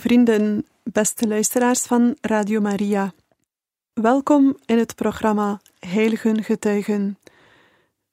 Vrienden, 0.00 0.66
beste 0.82 1.28
luisteraars 1.28 1.82
van 1.82 2.16
Radio 2.20 2.60
Maria. 2.60 3.14
Welkom 3.92 4.56
in 4.64 4.78
het 4.78 4.94
programma 4.94 5.60
Heiligen 5.78 6.44
Getuigen. 6.44 7.18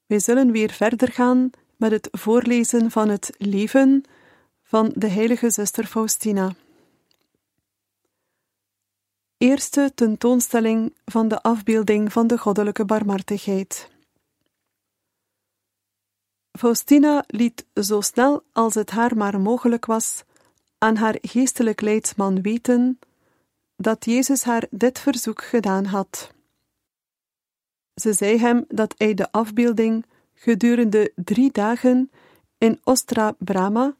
Wij 0.06 0.18
zullen 0.18 0.50
weer 0.50 0.70
verder 0.70 1.12
gaan 1.12 1.50
met 1.76 1.90
het 1.90 2.08
voorlezen 2.10 2.90
van 2.90 3.08
het 3.08 3.34
leven 3.38 4.04
van 4.62 4.92
de 4.94 5.08
heilige 5.08 5.50
zuster 5.50 5.86
Faustina. 5.86 6.54
Eerste 9.36 9.92
tentoonstelling 9.94 10.94
van 11.04 11.28
de 11.28 11.42
afbeelding 11.42 12.12
van 12.12 12.26
de 12.26 12.38
goddelijke 12.38 12.84
barmhartigheid. 12.84 13.90
Faustina 16.58 17.24
liet 17.26 17.66
zo 17.74 18.00
snel 18.00 18.42
als 18.52 18.74
het 18.74 18.90
haar 18.90 19.16
maar 19.16 19.40
mogelijk 19.40 19.86
was 19.86 20.24
aan 20.84 20.96
haar 20.96 21.18
geestelijk 21.20 21.80
leidsman 21.80 22.42
weten 22.42 22.98
dat 23.76 24.04
Jezus 24.04 24.42
haar 24.42 24.66
dit 24.70 24.98
verzoek 24.98 25.44
gedaan 25.44 25.84
had. 25.84 26.32
Ze 27.94 28.12
zei 28.12 28.38
hem 28.38 28.64
dat 28.68 28.94
hij 28.96 29.14
de 29.14 29.32
afbeelding 29.32 30.04
gedurende 30.34 31.12
drie 31.14 31.52
dagen 31.52 32.10
in 32.58 32.80
Ostra 32.82 33.34
Brama, 33.38 33.96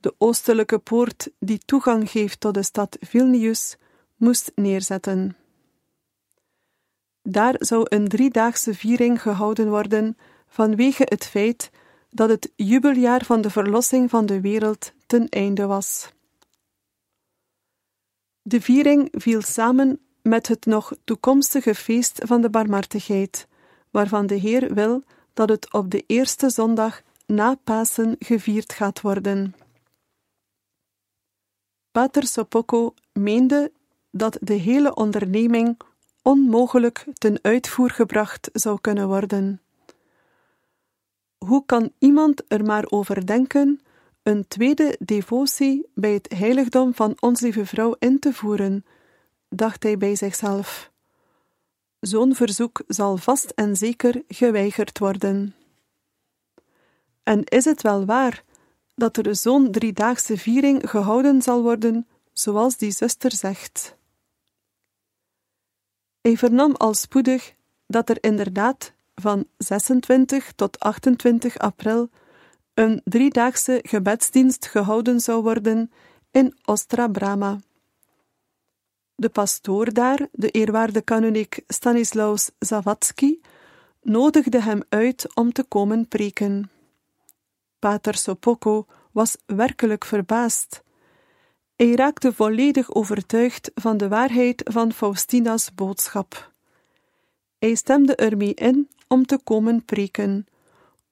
de 0.00 0.14
oostelijke 0.18 0.78
poort 0.78 1.30
die 1.38 1.58
toegang 1.58 2.10
geeft 2.10 2.40
tot 2.40 2.54
de 2.54 2.62
stad 2.62 2.96
Vilnius, 3.00 3.76
moest 4.16 4.52
neerzetten. 4.54 5.36
Daar 7.22 7.54
zou 7.58 7.86
een 7.88 8.08
driedaagse 8.08 8.74
viering 8.74 9.22
gehouden 9.22 9.68
worden 9.68 10.16
vanwege 10.48 11.04
het 11.06 11.24
feit 11.24 11.70
dat 12.10 12.28
het 12.28 12.52
jubeljaar 12.56 13.24
van 13.24 13.40
de 13.40 13.50
verlossing 13.50 14.10
van 14.10 14.26
de 14.26 14.40
wereld 14.40 14.92
ten 15.06 15.28
einde 15.28 15.66
was. 15.66 16.16
De 18.48 18.60
viering 18.60 19.08
viel 19.12 19.42
samen 19.42 20.00
met 20.22 20.48
het 20.48 20.66
nog 20.66 20.92
toekomstige 21.04 21.74
feest 21.74 22.20
van 22.24 22.40
de 22.40 22.50
barmhartigheid, 22.50 23.46
waarvan 23.90 24.26
de 24.26 24.34
Heer 24.34 24.74
wil 24.74 25.02
dat 25.34 25.48
het 25.48 25.72
op 25.72 25.90
de 25.90 26.04
eerste 26.06 26.50
zondag 26.50 27.02
na 27.26 27.54
Pasen 27.64 28.16
gevierd 28.18 28.72
gaat 28.72 29.00
worden. 29.00 29.54
Pater 31.90 32.26
Sopoko 32.26 32.94
meende 33.12 33.72
dat 34.10 34.38
de 34.40 34.54
hele 34.54 34.94
onderneming 34.94 35.80
onmogelijk 36.22 37.04
ten 37.12 37.38
uitvoer 37.42 37.90
gebracht 37.90 38.50
zou 38.52 38.80
kunnen 38.80 39.08
worden. 39.08 39.60
Hoe 41.38 41.62
kan 41.66 41.92
iemand 41.98 42.42
er 42.46 42.64
maar 42.64 42.84
over 42.88 43.26
denken 43.26 43.80
een 44.22 44.48
tweede 44.48 44.96
devotie 44.98 45.86
bij 45.94 46.12
het 46.12 46.32
heiligdom 46.36 46.94
van 46.94 47.16
Onze 47.20 47.44
Lieve 47.44 47.66
Vrouw 47.66 47.96
in 47.98 48.18
te 48.18 48.32
voeren, 48.32 48.84
dacht 49.48 49.82
hij 49.82 49.98
bij 49.98 50.14
zichzelf. 50.16 50.90
Zo'n 52.00 52.34
verzoek 52.34 52.82
zal 52.86 53.16
vast 53.16 53.50
en 53.50 53.76
zeker 53.76 54.22
geweigerd 54.28 54.98
worden. 54.98 55.54
En 57.22 57.44
is 57.44 57.64
het 57.64 57.82
wel 57.82 58.04
waar 58.04 58.44
dat 58.94 59.16
er 59.16 59.36
zo'n 59.36 59.70
driedaagse 59.70 60.36
viering 60.36 60.90
gehouden 60.90 61.42
zal 61.42 61.62
worden, 61.62 62.06
zoals 62.32 62.76
die 62.76 62.90
zuster 62.90 63.32
zegt? 63.32 63.96
Hij 66.20 66.36
vernam 66.36 66.74
al 66.74 66.94
spoedig 66.94 67.54
dat 67.86 68.08
er 68.08 68.16
inderdaad 68.20 68.92
van 69.14 69.46
26 69.58 70.52
tot 70.52 70.78
28 70.80 71.58
april 71.58 72.10
een 72.78 73.00
driedaagse 73.04 73.80
gebedsdienst 73.82 74.66
gehouden 74.66 75.20
zou 75.20 75.42
worden 75.42 75.90
in 76.30 76.56
Ostra 76.64 77.08
Brama. 77.08 77.58
De 79.14 79.28
pastoor 79.28 79.92
daar, 79.92 80.28
de 80.32 80.50
eerwaarde 80.50 81.00
kanoniek 81.00 81.60
Stanislaus 81.66 82.50
Zawadzki, 82.58 83.40
nodigde 84.02 84.62
hem 84.62 84.82
uit 84.88 85.34
om 85.34 85.52
te 85.52 85.64
komen 85.64 86.08
preken. 86.08 86.70
Pater 87.78 88.14
Sopoko 88.14 88.86
was 89.12 89.36
werkelijk 89.46 90.04
verbaasd. 90.04 90.82
Hij 91.76 91.94
raakte 91.94 92.32
volledig 92.32 92.94
overtuigd 92.94 93.70
van 93.74 93.96
de 93.96 94.08
waarheid 94.08 94.62
van 94.64 94.92
Faustina's 94.92 95.74
boodschap. 95.74 96.52
Hij 97.58 97.74
stemde 97.74 98.14
ermee 98.14 98.54
in 98.54 98.88
om 99.08 99.26
te 99.26 99.38
komen 99.44 99.84
preken, 99.84 100.46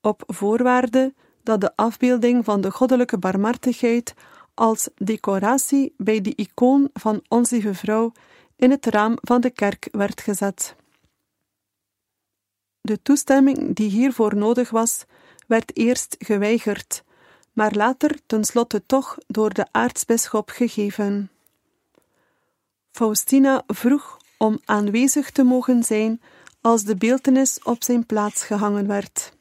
op 0.01 0.23
voorwaarde 0.27 1.15
dat 1.47 1.61
de 1.61 1.77
afbeelding 1.77 2.45
van 2.45 2.61
de 2.61 2.71
goddelijke 2.71 3.19
barmhartigheid 3.19 4.15
als 4.55 4.89
decoratie 4.95 5.95
bij 5.97 6.21
de 6.21 6.35
icoon 6.35 6.91
van 6.93 7.23
Onze 7.29 7.55
Lieve 7.55 7.75
Vrouw 7.75 8.13
in 8.57 8.71
het 8.71 8.87
raam 8.87 9.17
van 9.21 9.41
de 9.41 9.51
kerk 9.51 9.89
werd 9.91 10.21
gezet. 10.21 10.77
De 12.81 13.03
toestemming 13.03 13.75
die 13.75 13.91
hiervoor 13.91 14.37
nodig 14.37 14.71
was, 14.71 15.05
werd 15.47 15.77
eerst 15.77 16.17
geweigerd, 16.19 17.05
maar 17.53 17.73
later 17.75 18.19
tenslotte 18.27 18.87
toch 18.87 19.19
door 19.27 19.55
de 19.55 19.67
aartsbisschop 19.71 20.51
gegeven. 20.51 21.31
Faustina 22.91 23.63
vroeg 23.67 24.19
om 24.39 24.61
aanwezig 24.65 25.31
te 25.31 25.43
mogen 25.43 25.83
zijn 25.83 26.21
als 26.61 26.83
de 26.83 26.97
beeltenis 26.97 27.59
op 27.63 27.85
zijn 27.85 28.07
plaats 28.07 28.45
gehangen 28.45 28.87
werd. 28.87 29.36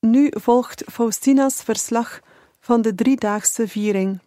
Nu 0.00 0.30
volgt 0.30 0.84
Faustina's 0.86 1.62
verslag 1.62 2.20
van 2.60 2.82
de 2.82 2.94
driedaagse 2.94 3.68
viering. 3.68 4.20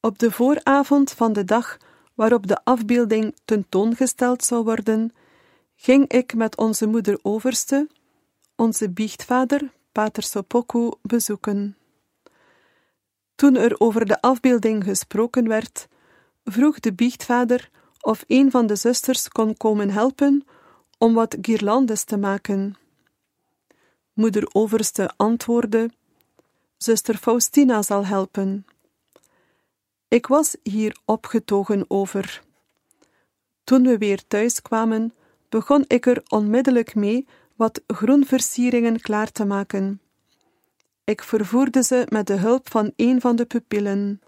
Op 0.00 0.18
de 0.18 0.30
vooravond 0.30 1.12
van 1.12 1.32
de 1.32 1.44
dag 1.44 1.76
waarop 2.14 2.46
de 2.46 2.64
afbeelding 2.64 3.36
tentoongesteld 3.44 4.44
zou 4.44 4.64
worden, 4.64 5.12
ging 5.76 6.08
ik 6.08 6.34
met 6.34 6.56
onze 6.56 6.86
moeder 6.86 7.18
overste, 7.22 7.88
onze 8.56 8.90
biechtvader, 8.90 9.72
Pater 9.92 10.22
Sopoku, 10.22 10.90
bezoeken. 11.02 11.76
Toen 13.34 13.56
er 13.56 13.80
over 13.80 14.06
de 14.06 14.20
afbeelding 14.20 14.84
gesproken 14.84 15.48
werd, 15.48 15.88
vroeg 16.44 16.80
de 16.80 16.92
biechtvader 16.92 17.70
of 18.00 18.24
een 18.26 18.50
van 18.50 18.66
de 18.66 18.76
zusters 18.76 19.28
kon 19.28 19.56
komen 19.56 19.90
helpen 19.90 20.44
om 20.98 21.14
wat 21.14 21.36
guirlandes 21.40 22.04
te 22.04 22.16
maken. 22.16 22.76
Moeder 24.14 24.48
Overste 24.52 25.10
antwoordde: 25.16 25.90
Zuster 26.76 27.16
Faustina 27.16 27.82
zal 27.82 28.06
helpen. 28.06 28.66
Ik 30.08 30.26
was 30.26 30.56
hier 30.62 30.96
opgetogen 31.04 31.84
over. 31.88 32.42
Toen 33.64 33.82
we 33.82 33.98
weer 33.98 34.26
thuis 34.26 34.62
kwamen, 34.62 35.14
begon 35.48 35.84
ik 35.86 36.06
er 36.06 36.22
onmiddellijk 36.28 36.94
mee 36.94 37.26
wat 37.56 37.82
groenversieringen 37.86 39.00
klaar 39.00 39.32
te 39.32 39.44
maken. 39.44 40.00
Ik 41.04 41.22
vervoerde 41.22 41.82
ze 41.82 42.06
met 42.08 42.26
de 42.26 42.36
hulp 42.36 42.70
van 42.70 42.92
een 42.96 43.20
van 43.20 43.36
de 43.36 43.44
pupillen. 43.44 44.20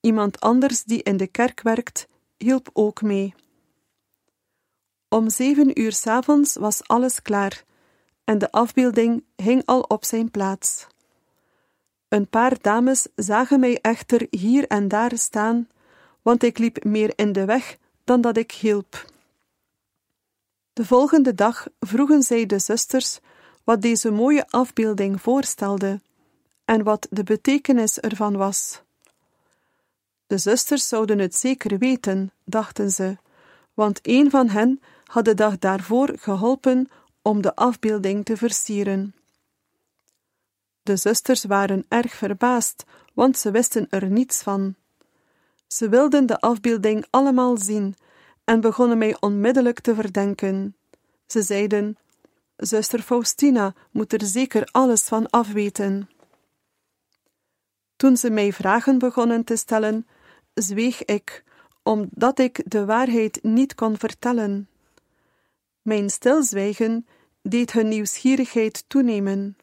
Iemand 0.00 0.40
anders 0.40 0.84
die 0.84 1.02
in 1.02 1.16
de 1.16 1.26
kerk 1.26 1.62
werkt, 1.62 2.08
hielp 2.36 2.70
ook 2.72 3.02
mee. 3.02 3.34
Om 5.08 5.30
zeven 5.30 5.80
uur 5.80 5.92
s 5.92 6.06
avonds 6.06 6.56
was 6.56 6.86
alles 6.86 7.22
klaar 7.22 7.68
en 8.30 8.38
de 8.38 8.52
afbeelding 8.52 9.24
hing 9.36 9.62
al 9.64 9.80
op 9.80 10.04
zijn 10.04 10.30
plaats. 10.30 10.86
Een 12.08 12.28
paar 12.28 12.56
dames 12.60 13.06
zagen 13.14 13.60
mij 13.60 13.78
echter 13.80 14.26
hier 14.30 14.66
en 14.66 14.88
daar 14.88 15.18
staan, 15.18 15.68
want 16.22 16.42
ik 16.42 16.58
liep 16.58 16.84
meer 16.84 17.12
in 17.16 17.32
de 17.32 17.44
weg 17.44 17.76
dan 18.04 18.20
dat 18.20 18.36
ik 18.36 18.52
hielp. 18.52 19.04
De 20.72 20.84
volgende 20.84 21.34
dag 21.34 21.66
vroegen 21.80 22.22
zij 22.22 22.46
de 22.46 22.58
zusters 22.58 23.18
wat 23.64 23.82
deze 23.82 24.10
mooie 24.10 24.46
afbeelding 24.48 25.20
voorstelde 25.20 26.00
en 26.64 26.82
wat 26.82 27.06
de 27.10 27.22
betekenis 27.22 28.00
ervan 28.00 28.36
was. 28.36 28.82
De 30.26 30.38
zusters 30.38 30.88
zouden 30.88 31.18
het 31.18 31.34
zeker 31.34 31.78
weten, 31.78 32.32
dachten 32.44 32.90
ze, 32.90 33.16
want 33.74 33.98
een 34.02 34.30
van 34.30 34.48
hen 34.48 34.80
had 35.04 35.24
de 35.24 35.34
dag 35.34 35.58
daarvoor 35.58 36.12
geholpen 36.18 36.88
om 37.22 37.42
de 37.42 37.54
afbeelding 37.54 38.24
te 38.24 38.36
versieren. 38.36 39.14
De 40.82 40.96
zusters 40.96 41.44
waren 41.44 41.84
erg 41.88 42.14
verbaasd, 42.14 42.84
want 43.14 43.38
ze 43.38 43.50
wisten 43.50 43.86
er 43.90 44.10
niets 44.10 44.42
van. 44.42 44.74
Ze 45.66 45.88
wilden 45.88 46.26
de 46.26 46.40
afbeelding 46.40 47.06
allemaal 47.10 47.56
zien 47.56 47.94
en 48.44 48.60
begonnen 48.60 48.98
mij 48.98 49.16
onmiddellijk 49.20 49.80
te 49.80 49.94
verdenken. 49.94 50.76
Ze 51.26 51.42
zeiden: 51.42 51.96
Zuster 52.56 53.02
Faustina 53.02 53.74
moet 53.90 54.12
er 54.12 54.26
zeker 54.26 54.68
alles 54.70 55.02
van 55.02 55.30
afweten. 55.30 56.08
Toen 57.96 58.16
ze 58.16 58.30
mij 58.30 58.52
vragen 58.52 58.98
begonnen 58.98 59.44
te 59.44 59.56
stellen, 59.56 60.06
zweeg 60.54 61.04
ik, 61.04 61.44
omdat 61.82 62.38
ik 62.38 62.70
de 62.70 62.84
waarheid 62.84 63.38
niet 63.42 63.74
kon 63.74 63.98
vertellen. 63.98 64.68
Mijn 65.82 66.10
stilzwijgen 66.10 67.06
deed 67.42 67.72
hun 67.72 67.88
nieuwsgierigheid 67.88 68.84
toenemen. 68.86 69.56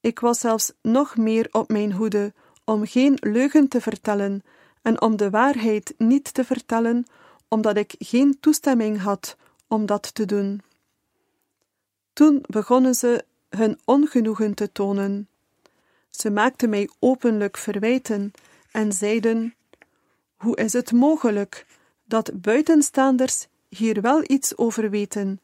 Ik 0.00 0.20
was 0.20 0.38
zelfs 0.38 0.72
nog 0.82 1.16
meer 1.16 1.48
op 1.50 1.68
mijn 1.68 1.92
hoede 1.92 2.32
om 2.64 2.86
geen 2.86 3.16
leugen 3.20 3.68
te 3.68 3.80
vertellen 3.80 4.42
en 4.82 5.00
om 5.00 5.16
de 5.16 5.30
waarheid 5.30 5.94
niet 5.98 6.34
te 6.34 6.44
vertellen, 6.44 7.04
omdat 7.48 7.76
ik 7.76 7.94
geen 7.98 8.40
toestemming 8.40 9.00
had 9.00 9.36
om 9.68 9.86
dat 9.86 10.14
te 10.14 10.24
doen. 10.24 10.62
Toen 12.12 12.44
begonnen 12.46 12.94
ze 12.94 13.24
hun 13.48 13.78
ongenoegen 13.84 14.54
te 14.54 14.72
tonen. 14.72 15.28
Ze 16.10 16.30
maakten 16.30 16.68
mij 16.68 16.90
openlijk 16.98 17.56
verwijten 17.56 18.32
en 18.70 18.92
zeiden: 18.92 19.54
Hoe 20.36 20.56
is 20.56 20.72
het 20.72 20.92
mogelijk 20.92 21.66
dat 22.04 22.30
buitenstaanders 22.40 23.46
hier 23.76 24.00
wel 24.00 24.22
iets 24.26 24.56
over 24.56 24.90
weten 24.90 25.40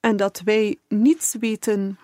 en 0.00 0.16
dat 0.16 0.40
wij 0.44 0.78
niets 0.88 1.34
weten? 1.40 1.98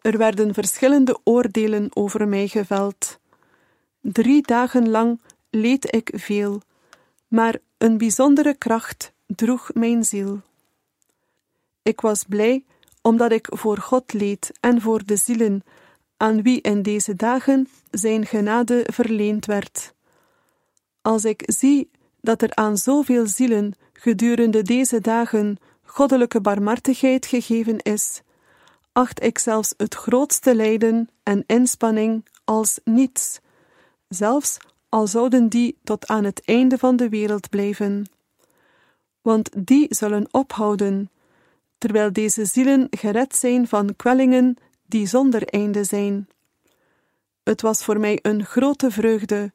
Er 0.00 0.18
werden 0.18 0.54
verschillende 0.54 1.18
oordelen 1.24 1.88
over 1.96 2.28
mij 2.28 2.48
geveld. 2.48 3.18
Drie 4.00 4.42
dagen 4.42 4.88
lang 4.88 5.20
leed 5.50 5.94
ik 5.94 6.10
veel, 6.14 6.62
maar 7.28 7.58
een 7.78 7.98
bijzondere 7.98 8.54
kracht 8.54 9.12
droeg 9.26 9.70
mijn 9.74 10.04
ziel. 10.04 10.40
Ik 11.82 12.00
was 12.00 12.24
blij 12.28 12.64
omdat 13.02 13.32
ik 13.32 13.46
voor 13.50 13.78
God 13.78 14.12
leed 14.12 14.52
en 14.60 14.80
voor 14.80 15.04
de 15.04 15.16
zielen 15.16 15.62
aan 16.16 16.42
wie 16.42 16.60
in 16.60 16.82
deze 16.82 17.14
dagen 17.14 17.68
zijn 17.90 18.26
genade 18.26 18.86
verleend 18.92 19.46
werd. 19.46 19.94
Als 21.02 21.24
ik 21.24 21.42
zie 21.46 21.90
dat 22.26 22.42
er 22.42 22.54
aan 22.54 22.76
zoveel 22.76 23.26
zielen 23.26 23.74
gedurende 23.92 24.62
deze 24.62 25.00
dagen 25.00 25.56
goddelijke 25.82 26.40
barmhartigheid 26.40 27.26
gegeven 27.26 27.78
is, 27.78 28.22
acht 28.92 29.22
ik 29.22 29.38
zelfs 29.38 29.74
het 29.76 29.94
grootste 29.94 30.54
lijden 30.54 31.08
en 31.22 31.44
inspanning 31.46 32.24
als 32.44 32.80
niets, 32.84 33.40
zelfs 34.08 34.56
al 34.88 35.06
zouden 35.06 35.48
die 35.48 35.78
tot 35.84 36.06
aan 36.06 36.24
het 36.24 36.42
einde 36.44 36.78
van 36.78 36.96
de 36.96 37.08
wereld 37.08 37.48
blijven. 37.48 38.06
Want 39.20 39.50
die 39.66 39.86
zullen 39.88 40.28
ophouden, 40.30 41.10
terwijl 41.78 42.12
deze 42.12 42.44
zielen 42.44 42.86
gered 42.90 43.36
zijn 43.36 43.68
van 43.68 43.96
kwellingen 43.96 44.56
die 44.86 45.06
zonder 45.06 45.48
einde 45.48 45.84
zijn. 45.84 46.28
Het 47.42 47.62
was 47.62 47.84
voor 47.84 48.00
mij 48.00 48.18
een 48.22 48.44
grote 48.44 48.90
vreugde 48.90 49.52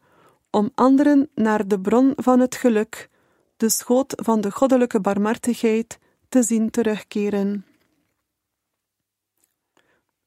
om 0.51 0.71
anderen 0.75 1.29
naar 1.35 1.67
de 1.67 1.79
bron 1.79 2.13
van 2.15 2.39
het 2.39 2.55
geluk, 2.55 3.09
de 3.57 3.69
schoot 3.69 4.13
van 4.15 4.41
de 4.41 4.51
goddelijke 4.51 4.99
barmhartigheid, 4.99 5.99
te 6.29 6.43
zien 6.43 6.69
terugkeren. 6.69 7.65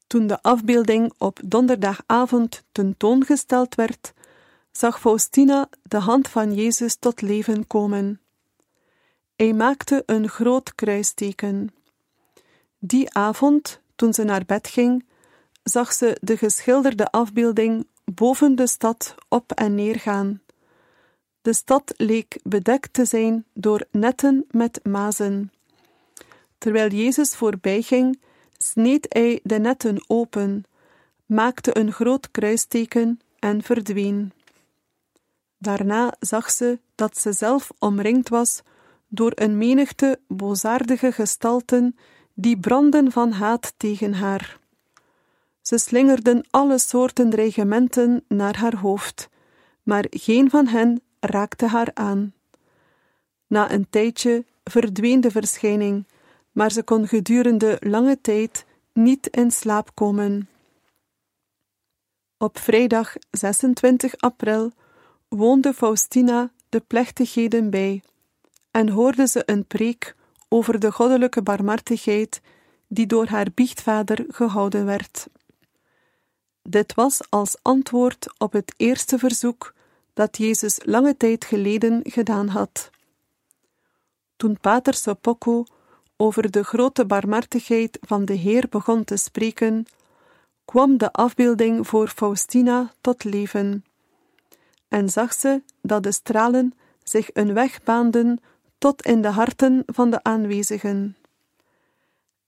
Toen 0.07 0.27
de 0.27 0.41
afbeelding 0.41 1.13
op 1.17 1.39
donderdagavond 1.45 2.63
tentoongesteld 2.71 3.75
werd, 3.75 4.13
zag 4.71 4.99
Faustina 4.99 5.69
de 5.83 5.97
hand 5.99 6.27
van 6.27 6.53
Jezus 6.53 6.95
tot 6.95 7.21
leven 7.21 7.67
komen. 7.67 8.21
Hij 9.35 9.53
maakte 9.53 10.03
een 10.05 10.29
groot 10.29 10.75
kruisteken. 10.75 11.73
Die 12.79 13.13
avond, 13.13 13.81
toen 13.95 14.13
ze 14.13 14.23
naar 14.23 14.45
bed 14.45 14.67
ging, 14.67 15.05
zag 15.63 15.93
ze 15.93 16.17
de 16.21 16.37
geschilderde 16.37 17.11
afbeelding 17.11 17.87
boven 18.13 18.55
de 18.55 18.67
stad 18.67 19.15
op 19.27 19.51
en 19.51 19.75
neer 19.75 19.99
gaan. 19.99 20.41
De 21.41 21.53
stad 21.53 21.93
leek 21.97 22.39
bedekt 22.43 22.93
te 22.93 23.05
zijn 23.05 23.45
door 23.53 23.85
netten 23.91 24.45
met 24.49 24.79
mazen. 24.83 25.51
Terwijl 26.57 26.89
Jezus 26.89 27.35
voorbijging, 27.35 28.21
sneed 28.57 29.05
hij 29.09 29.39
de 29.43 29.59
netten 29.59 30.03
open, 30.07 30.63
maakte 31.25 31.77
een 31.77 31.91
groot 31.91 32.31
kruisteken 32.31 33.19
en 33.39 33.63
verdween. 33.63 34.31
Daarna 35.57 36.15
zag 36.19 36.51
ze 36.51 36.79
dat 36.95 37.17
ze 37.17 37.33
zelf 37.33 37.71
omringd 37.79 38.29
was 38.29 38.61
door 39.07 39.31
een 39.35 39.57
menigte 39.57 40.19
boosaardige 40.27 41.11
gestalten 41.11 41.97
die 42.33 42.59
brandden 42.59 43.11
van 43.11 43.31
haat 43.31 43.73
tegen 43.77 44.13
haar. 44.13 44.59
Ze 45.67 45.77
slingerden 45.77 46.45
alle 46.49 46.77
soorten 46.77 47.29
dreigementen 47.29 48.23
naar 48.27 48.57
haar 48.57 48.75
hoofd, 48.75 49.29
maar 49.83 50.05
geen 50.09 50.49
van 50.49 50.67
hen 50.67 51.01
raakte 51.19 51.67
haar 51.67 51.91
aan. 51.93 52.33
Na 53.47 53.71
een 53.71 53.89
tijdje 53.89 54.45
verdween 54.63 55.21
de 55.21 55.31
verschijning, 55.31 56.07
maar 56.51 56.71
ze 56.71 56.83
kon 56.83 57.07
gedurende 57.07 57.77
lange 57.79 58.21
tijd 58.21 58.65
niet 58.93 59.27
in 59.27 59.51
slaap 59.51 59.91
komen. 59.93 60.49
Op 62.37 62.57
vrijdag 62.59 63.15
26 63.31 64.17
april 64.17 64.71
woonde 65.27 65.73
Faustina 65.73 66.51
de 66.69 66.79
plechtigheden 66.79 67.69
bij 67.69 68.03
en 68.71 68.89
hoorde 68.89 69.27
ze 69.27 69.43
een 69.45 69.65
preek 69.65 70.15
over 70.49 70.79
de 70.79 70.91
goddelijke 70.91 71.41
barmhartigheid 71.41 72.41
die 72.87 73.05
door 73.05 73.27
haar 73.27 73.47
biechtvader 73.53 74.25
gehouden 74.27 74.85
werd. 74.85 75.27
Dit 76.69 76.93
was 76.93 77.21
als 77.29 77.57
antwoord 77.61 78.33
op 78.37 78.53
het 78.53 78.73
eerste 78.77 79.17
verzoek 79.17 79.73
dat 80.13 80.37
Jezus 80.37 80.79
lange 80.83 81.17
tijd 81.17 81.45
geleden 81.45 82.01
gedaan 82.03 82.47
had. 82.47 82.89
Toen 84.35 84.57
Pater 84.61 84.93
Sopocco 84.93 85.63
over 86.17 86.51
de 86.51 86.63
grote 86.63 87.05
barmhartigheid 87.05 87.97
van 88.01 88.25
de 88.25 88.33
Heer 88.33 88.67
begon 88.69 89.03
te 89.03 89.17
spreken, 89.17 89.85
kwam 90.65 90.97
de 90.97 91.11
afbeelding 91.11 91.87
voor 91.87 92.07
Faustina 92.07 92.93
tot 93.01 93.23
leven, 93.23 93.85
en 94.87 95.09
zag 95.09 95.33
ze 95.33 95.63
dat 95.81 96.03
de 96.03 96.11
stralen 96.11 96.73
zich 97.03 97.29
een 97.33 97.53
weg 97.53 97.83
baanden 97.83 98.39
tot 98.77 99.05
in 99.05 99.21
de 99.21 99.27
harten 99.27 99.83
van 99.85 100.09
de 100.09 100.23
aanwezigen. 100.23 101.17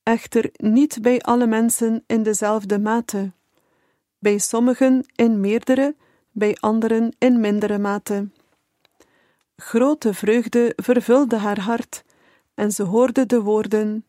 Echter 0.03 0.49
niet 0.55 1.01
bij 1.01 1.21
alle 1.21 1.47
mensen 1.47 2.03
in 2.07 2.23
dezelfde 2.23 2.79
mate, 2.79 3.31
bij 4.19 4.37
sommigen 4.37 5.05
in 5.15 5.39
meerdere, 5.39 5.95
bij 6.31 6.57
anderen 6.59 7.15
in 7.17 7.39
mindere 7.39 7.77
mate. 7.77 8.29
Grote 9.55 10.13
vreugde 10.13 10.73
vervulde 10.75 11.35
haar 11.35 11.59
hart, 11.59 12.03
en 12.53 12.71
ze 12.71 12.83
hoorde 12.83 13.25
de 13.25 13.41
woorden: 13.41 14.05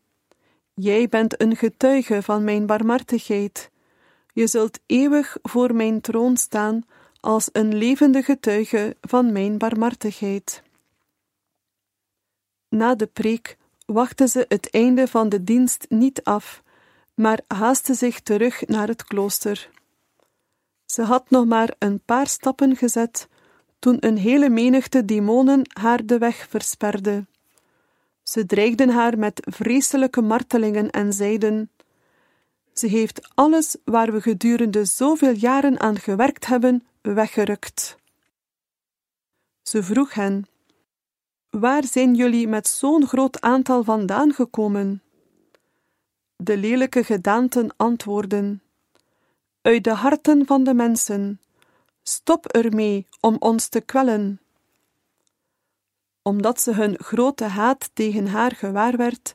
Jij 0.75 1.09
bent 1.09 1.41
een 1.41 1.57
getuige 1.57 2.23
van 2.23 2.45
mijn 2.45 2.67
barmhartigheid. 2.67 3.71
Je 4.33 4.47
zult 4.47 4.81
eeuwig 4.87 5.37
voor 5.43 5.75
mijn 5.75 6.01
troon 6.01 6.37
staan 6.37 6.83
als 7.21 7.49
een 7.53 7.75
levende 7.75 8.23
getuige 8.23 8.97
van 9.01 9.33
mijn 9.33 9.59
barmhartigheid. 9.59 10.63
Na 12.69 12.95
de 12.95 13.07
preek 13.07 13.57
wachtte 13.87 14.29
ze 14.29 14.45
het 14.49 14.71
einde 14.71 15.09
van 15.09 15.29
de 15.29 15.45
dienst 15.45 15.87
niet 15.89 16.25
af, 16.25 16.63
maar 17.15 17.41
haastte 17.47 17.95
zich 17.95 18.21
terug 18.21 18.67
naar 18.67 18.89
het 18.89 19.05
klooster. 19.05 19.71
Ze 20.93 21.03
had 21.03 21.31
nog 21.31 21.47
maar 21.47 21.75
een 21.79 22.01
paar 22.05 22.27
stappen 22.27 22.77
gezet 22.77 23.29
toen 23.79 23.97
een 24.01 24.17
hele 24.17 24.49
menigte 24.49 25.05
demonen 25.05 25.63
haar 25.73 26.07
de 26.07 26.19
weg 26.19 26.47
versperde. 26.49 27.27
Ze 28.23 28.47
dreigden 28.47 28.89
haar 28.89 29.19
met 29.19 29.41
vreselijke 29.51 30.21
martelingen 30.21 30.91
en 30.91 31.13
zeiden: 31.13 31.71
Ze 32.73 32.87
heeft 32.87 33.29
alles 33.35 33.77
waar 33.85 34.13
we 34.13 34.21
gedurende 34.21 34.85
zoveel 34.85 35.33
jaren 35.33 35.81
aan 35.81 35.99
gewerkt 35.99 36.47
hebben, 36.47 36.87
weggerukt. 37.01 37.97
Ze 39.63 39.83
vroeg 39.83 40.15
hen: 40.15 40.47
Waar 41.51 41.85
zijn 41.85 42.15
jullie 42.15 42.49
met 42.49 42.69
zo'n 42.69 43.07
groot 43.07 43.41
aantal 43.41 43.85
vandaan 43.85 44.33
gekomen? 44.33 45.03
De 46.37 46.57
lelijke 46.57 47.05
gedaanten 47.05 47.77
antwoorden: 47.77 48.63
Uit 49.63 49.85
de 49.85 49.93
harten 49.95 50.47
van 50.47 50.65
de 50.65 50.75
mensen. 50.75 51.41
Stop 52.03 52.47
ermee 52.47 53.07
om 53.21 53.37
ons 53.39 53.69
te 53.69 53.81
kwellen. 53.81 54.41
Omdat 56.23 56.61
ze 56.61 56.75
hun 56.75 56.99
grote 56.99 57.45
haat 57.45 57.91
tegen 57.93 58.27
haar 58.27 58.55
gewaar 58.55 58.97
werd, 58.97 59.35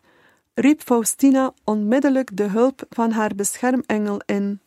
riep 0.53 0.81
Faustina 0.81 1.53
onmiddellijk 1.63 2.37
de 2.37 2.43
hulp 2.43 2.85
van 2.89 3.11
haar 3.11 3.35
beschermengel 3.35 4.21
in. 4.25 4.59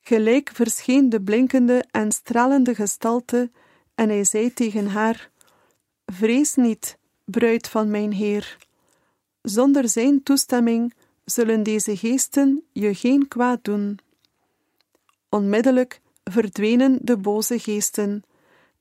Gelijk 0.00 0.50
verscheen 0.54 1.08
de 1.08 1.20
blinkende 1.20 1.84
en 1.90 2.12
stralende 2.12 2.74
gestalte, 2.74 3.50
en 3.94 4.08
hij 4.08 4.24
zei 4.24 4.52
tegen 4.52 4.86
haar: 4.86 5.30
Vrees 6.06 6.54
niet, 6.54 6.98
bruid 7.24 7.68
van 7.68 7.90
mijn 7.90 8.12
Heer. 8.12 8.56
Zonder 9.42 9.88
zijn 9.88 10.22
toestemming 10.22 10.94
zullen 11.24 11.62
deze 11.62 11.96
geesten 11.96 12.64
je 12.72 12.94
geen 12.94 13.28
kwaad 13.28 13.64
doen. 13.64 13.98
Onmiddellijk 15.28 16.00
verdwenen 16.24 16.98
de 17.02 17.16
boze 17.16 17.58
geesten, 17.58 18.22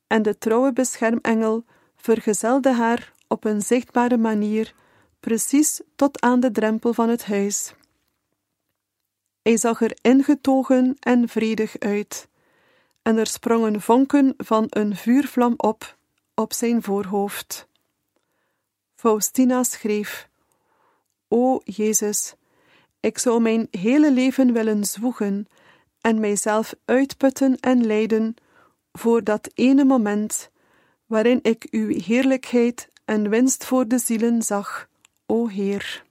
en 0.08 0.22
de 0.22 0.38
trouwe 0.38 0.74
beschermengel 0.74 1.66
vergezelde 1.96 2.74
haar 2.74 3.14
op 3.28 3.46
een 3.46 3.62
zichtbare 3.62 4.18
manier 4.18 4.74
precies 5.20 5.82
tot 5.96 6.22
aan 6.22 6.40
de 6.40 6.52
drempel 6.52 6.94
van 6.94 7.10
het 7.10 7.26
huis. 7.26 7.74
Hij 9.42 9.58
zag 9.58 9.82
er 9.82 9.98
ingetogen 10.02 10.96
en 11.00 11.30
vredig 11.30 11.80
uit, 11.80 12.28
en 13.02 13.18
er 13.18 13.28
sprongen 13.28 13.82
vonken 13.82 14.34
van 14.38 14.66
een 14.70 14.96
vuurvlam 14.96 15.54
op 15.58 15.98
op 16.34 16.54
zijn 16.54 16.84
voorhoofd. 16.84 17.68
Faustina 18.96 19.64
schreef: 19.64 20.30
O 21.28 21.60
Jezus, 21.64 22.36
ik 23.00 23.18
zou 23.18 23.42
mijn 23.42 23.68
hele 23.72 24.12
leven 24.12 24.54
willen 24.54 24.86
zwoegen 24.86 25.48
en 26.08 26.20
mijzelf 26.20 26.74
uitputten 26.86 27.60
en 27.60 27.86
lijden 27.86 28.36
voor 28.92 29.24
dat 29.24 29.50
ene 29.54 29.84
moment 29.84 30.50
waarin 31.06 31.40
ik 31.42 31.68
uw 31.72 32.02
heerlijkheid 32.02 32.90
en 33.06 33.30
winst 33.30 33.66
voor 33.66 33.88
de 33.88 33.98
zielen 33.98 34.42
zag, 34.42 34.88
o 35.26 35.48
Heer. 35.48 36.07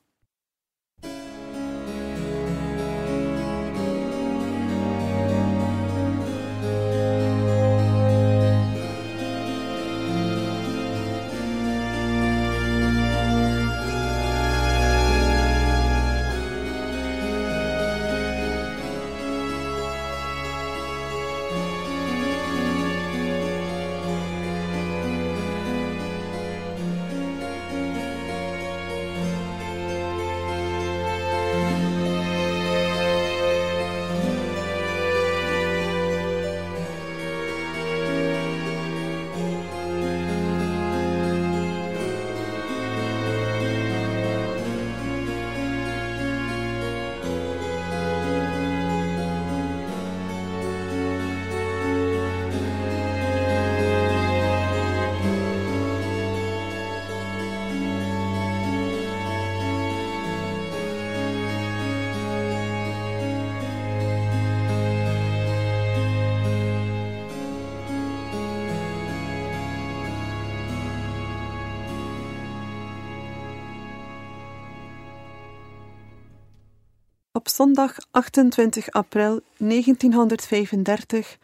Zondag 77.56 77.96
28 78.10 78.90
april 78.90 79.40
1935 79.56 81.38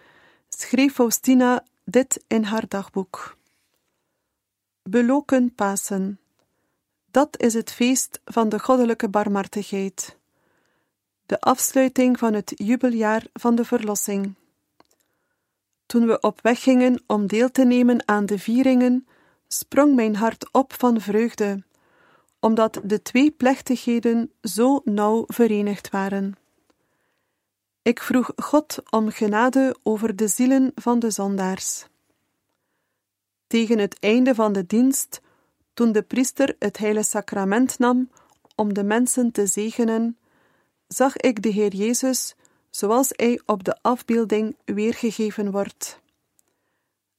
schreef 0.48 0.94
Faustina 0.94 1.64
dit 1.84 2.24
in 2.26 2.44
haar 2.44 2.68
dagboek. 2.68 3.36
Beloken 4.82 5.54
Pasen. 5.54 6.20
Dat 7.10 7.40
is 7.40 7.54
het 7.54 7.72
feest 7.72 8.20
van 8.24 8.48
de 8.48 8.58
goddelijke 8.58 9.08
barmhartigheid. 9.08 10.16
De 11.26 11.40
afsluiting 11.40 12.18
van 12.18 12.34
het 12.34 12.52
jubeljaar 12.54 13.26
van 13.32 13.54
de 13.54 13.64
verlossing. 13.64 14.34
Toen 15.86 16.06
we 16.06 16.20
op 16.20 16.40
weg 16.42 16.62
gingen 16.62 17.02
om 17.06 17.26
deel 17.26 17.50
te 17.50 17.64
nemen 17.64 18.08
aan 18.08 18.26
de 18.26 18.38
vieringen, 18.38 19.06
sprong 19.48 19.94
mijn 19.94 20.16
hart 20.16 20.52
op 20.52 20.72
van 20.72 21.00
vreugde 21.00 21.62
omdat 22.42 22.80
de 22.84 23.02
twee 23.02 23.30
plechtigheden 23.30 24.32
zo 24.42 24.80
nauw 24.84 25.24
verenigd 25.26 25.90
waren. 25.90 26.36
Ik 27.82 28.00
vroeg 28.00 28.32
God 28.36 28.78
om 28.90 29.10
genade 29.10 29.76
over 29.82 30.16
de 30.16 30.28
zielen 30.28 30.72
van 30.74 30.98
de 30.98 31.10
zondaars. 31.10 31.86
Tegen 33.46 33.78
het 33.78 33.98
einde 33.98 34.34
van 34.34 34.52
de 34.52 34.66
dienst, 34.66 35.20
toen 35.74 35.92
de 35.92 36.02
priester 36.02 36.56
het 36.58 36.78
heilige 36.78 37.08
sacrament 37.08 37.78
nam 37.78 38.10
om 38.54 38.74
de 38.74 38.84
mensen 38.84 39.32
te 39.32 39.46
zegenen, 39.46 40.18
zag 40.86 41.16
ik 41.16 41.42
de 41.42 41.48
Heer 41.48 41.74
Jezus 41.74 42.34
zoals 42.70 43.08
hij 43.12 43.40
op 43.46 43.64
de 43.64 43.78
afbeelding 43.82 44.56
weergegeven 44.64 45.50
wordt. 45.50 46.00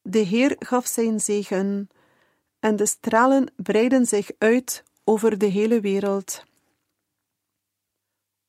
De 0.01 0.19
Heer 0.19 0.55
gaf 0.59 0.87
zijn 0.87 1.19
zegen, 1.19 1.89
en 2.59 2.75
de 2.75 2.85
stralen 2.85 3.53
breidden 3.55 4.05
zich 4.05 4.31
uit 4.37 4.83
over 5.03 5.37
de 5.37 5.45
hele 5.45 5.79
wereld. 5.79 6.43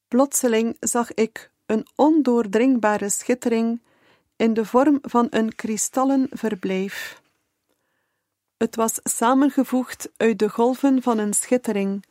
Plotseling 0.09 0.77
zag 0.81 1.15
ik 1.15 1.51
een 1.67 1.87
ondoordringbare 1.95 3.09
schittering 3.09 3.81
in 4.37 4.55
de 4.55 4.65
vorm 4.65 4.99
van 5.03 5.27
een 5.31 5.55
kristallen 5.55 6.27
verblijf. 6.31 7.23
Het 8.57 8.77
was 8.77 9.01
samengevoegd 9.03 10.11
uit 10.17 10.39
de 10.39 10.49
golven 10.49 11.03
van 11.03 11.19
een 11.19 11.35
schittering, 11.35 12.05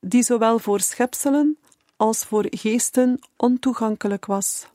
die 0.00 0.22
zowel 0.22 0.58
voor 0.58 0.80
schepselen 0.80 1.58
als 1.96 2.24
voor 2.24 2.46
geesten 2.50 3.18
ontoegankelijk 3.36 4.26
was. 4.26 4.66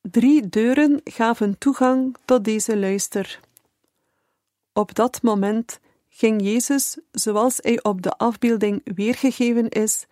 Drie 0.00 0.48
deuren 0.48 1.00
gaven 1.04 1.58
toegang 1.58 2.16
tot 2.24 2.44
deze 2.44 2.76
luister. 2.76 3.40
Op 4.72 4.94
dat 4.94 5.22
moment 5.22 5.80
ging 6.16 6.42
Jezus, 6.42 6.98
zoals 7.12 7.58
hij 7.60 7.82
op 7.82 8.02
de 8.02 8.10
afbeelding 8.10 8.80
weergegeven 8.84 9.68
is, 9.68 10.06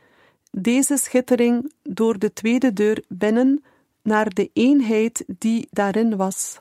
deze 0.50 0.96
schittering 0.96 1.72
door 1.82 2.18
de 2.18 2.32
tweede 2.32 2.72
deur 2.72 3.04
binnen 3.08 3.64
naar 4.02 4.28
de 4.34 4.50
eenheid 4.52 5.24
die 5.26 5.68
daarin 5.70 6.16
was. 6.16 6.58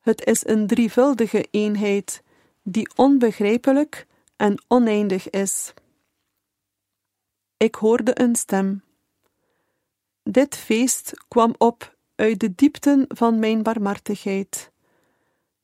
Het 0.00 0.24
is 0.24 0.46
een 0.46 0.66
drievuldige 0.66 1.46
eenheid 1.50 2.22
die 2.62 2.90
onbegrijpelijk 2.96 4.06
en 4.36 4.62
oneindig 4.68 5.30
is. 5.30 5.74
Ik 7.56 7.74
hoorde 7.74 8.20
een 8.20 8.36
stem. 8.36 8.82
Dit 10.22 10.56
feest 10.56 11.12
kwam 11.28 11.54
op 11.58 11.96
uit 12.14 12.40
de 12.40 12.54
diepten 12.54 13.04
van 13.08 13.38
mijn 13.38 13.62
barmhartigheid. 13.62 14.70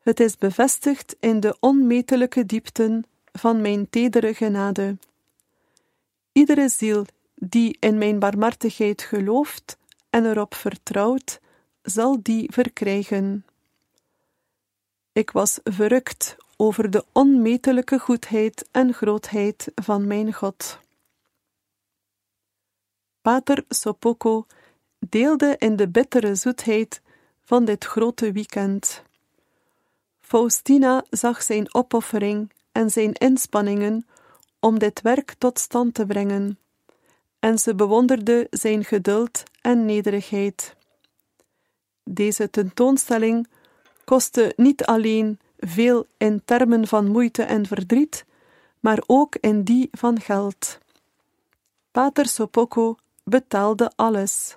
Het 0.02 0.20
is 0.20 0.36
bevestigd 0.36 1.16
in 1.20 1.40
de 1.40 1.56
onmetelijke 1.60 2.46
diepten 2.46 3.04
van 3.32 3.60
mijn 3.60 3.90
tedere 3.90 4.34
genade. 4.34 4.98
Iedere 6.32 6.68
ziel 6.68 7.06
die 7.34 7.76
in 7.80 7.98
mijn 7.98 8.18
barmhartigheid 8.18 9.02
gelooft 9.02 9.78
en 10.10 10.26
erop 10.26 10.54
vertrouwt, 10.54 11.40
zal 11.82 12.22
die 12.22 12.52
verkrijgen. 12.52 13.46
Ik 15.12 15.30
was 15.30 15.60
verrukt 15.64 16.36
over 16.56 16.90
de 16.90 17.04
onmetelijke 17.12 17.98
goedheid 17.98 18.68
en 18.70 18.94
grootheid 18.94 19.72
van 19.74 20.06
mijn 20.06 20.32
God. 20.32 20.78
Pater 23.20 23.64
Sopoko 23.68 24.46
deelde 24.98 25.54
in 25.58 25.76
de 25.76 25.88
bittere 25.88 26.34
zoetheid 26.34 27.00
van 27.40 27.64
dit 27.64 27.84
grote 27.84 28.32
weekend. 28.32 29.02
Faustina 30.32 31.04
zag 31.10 31.42
zijn 31.42 31.74
opoffering 31.74 32.52
en 32.72 32.90
zijn 32.90 33.12
inspanningen 33.12 34.06
om 34.60 34.78
dit 34.78 35.00
werk 35.00 35.34
tot 35.38 35.58
stand 35.58 35.94
te 35.94 36.06
brengen, 36.06 36.58
en 37.38 37.58
ze 37.58 37.74
bewonderde 37.74 38.46
zijn 38.50 38.84
geduld 38.84 39.42
en 39.60 39.84
nederigheid. 39.84 40.76
Deze 42.04 42.50
tentoonstelling 42.50 43.48
kostte 44.04 44.52
niet 44.56 44.84
alleen 44.84 45.38
veel 45.58 46.06
in 46.16 46.42
termen 46.44 46.86
van 46.86 47.10
moeite 47.10 47.42
en 47.42 47.66
verdriet, 47.66 48.24
maar 48.80 49.02
ook 49.06 49.36
in 49.40 49.62
die 49.62 49.88
van 49.90 50.20
geld. 50.20 50.78
Pater 51.90 52.26
Sopoko 52.26 52.96
betaalde 53.24 53.92
alles. 53.96 54.56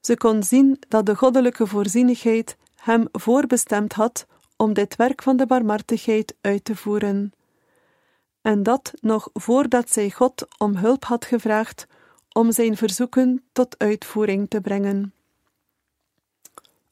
Ze 0.00 0.16
kon 0.16 0.42
zien 0.42 0.78
dat 0.88 1.06
de 1.06 1.14
goddelijke 1.14 1.66
voorzienigheid 1.66 2.56
hem 2.74 3.08
voorbestemd 3.12 3.92
had 3.92 4.26
om 4.60 4.72
dit 4.72 4.96
werk 4.96 5.22
van 5.22 5.36
de 5.36 5.46
barmhartigheid 5.46 6.34
uit 6.40 6.64
te 6.64 6.76
voeren. 6.76 7.32
En 8.40 8.62
dat 8.62 8.92
nog 9.00 9.30
voordat 9.32 9.90
zij 9.90 10.10
God 10.10 10.46
om 10.58 10.76
hulp 10.76 11.04
had 11.04 11.24
gevraagd 11.24 11.86
om 12.32 12.52
zijn 12.52 12.76
verzoeken 12.76 13.44
tot 13.52 13.78
uitvoering 13.78 14.50
te 14.50 14.60
brengen. 14.60 15.14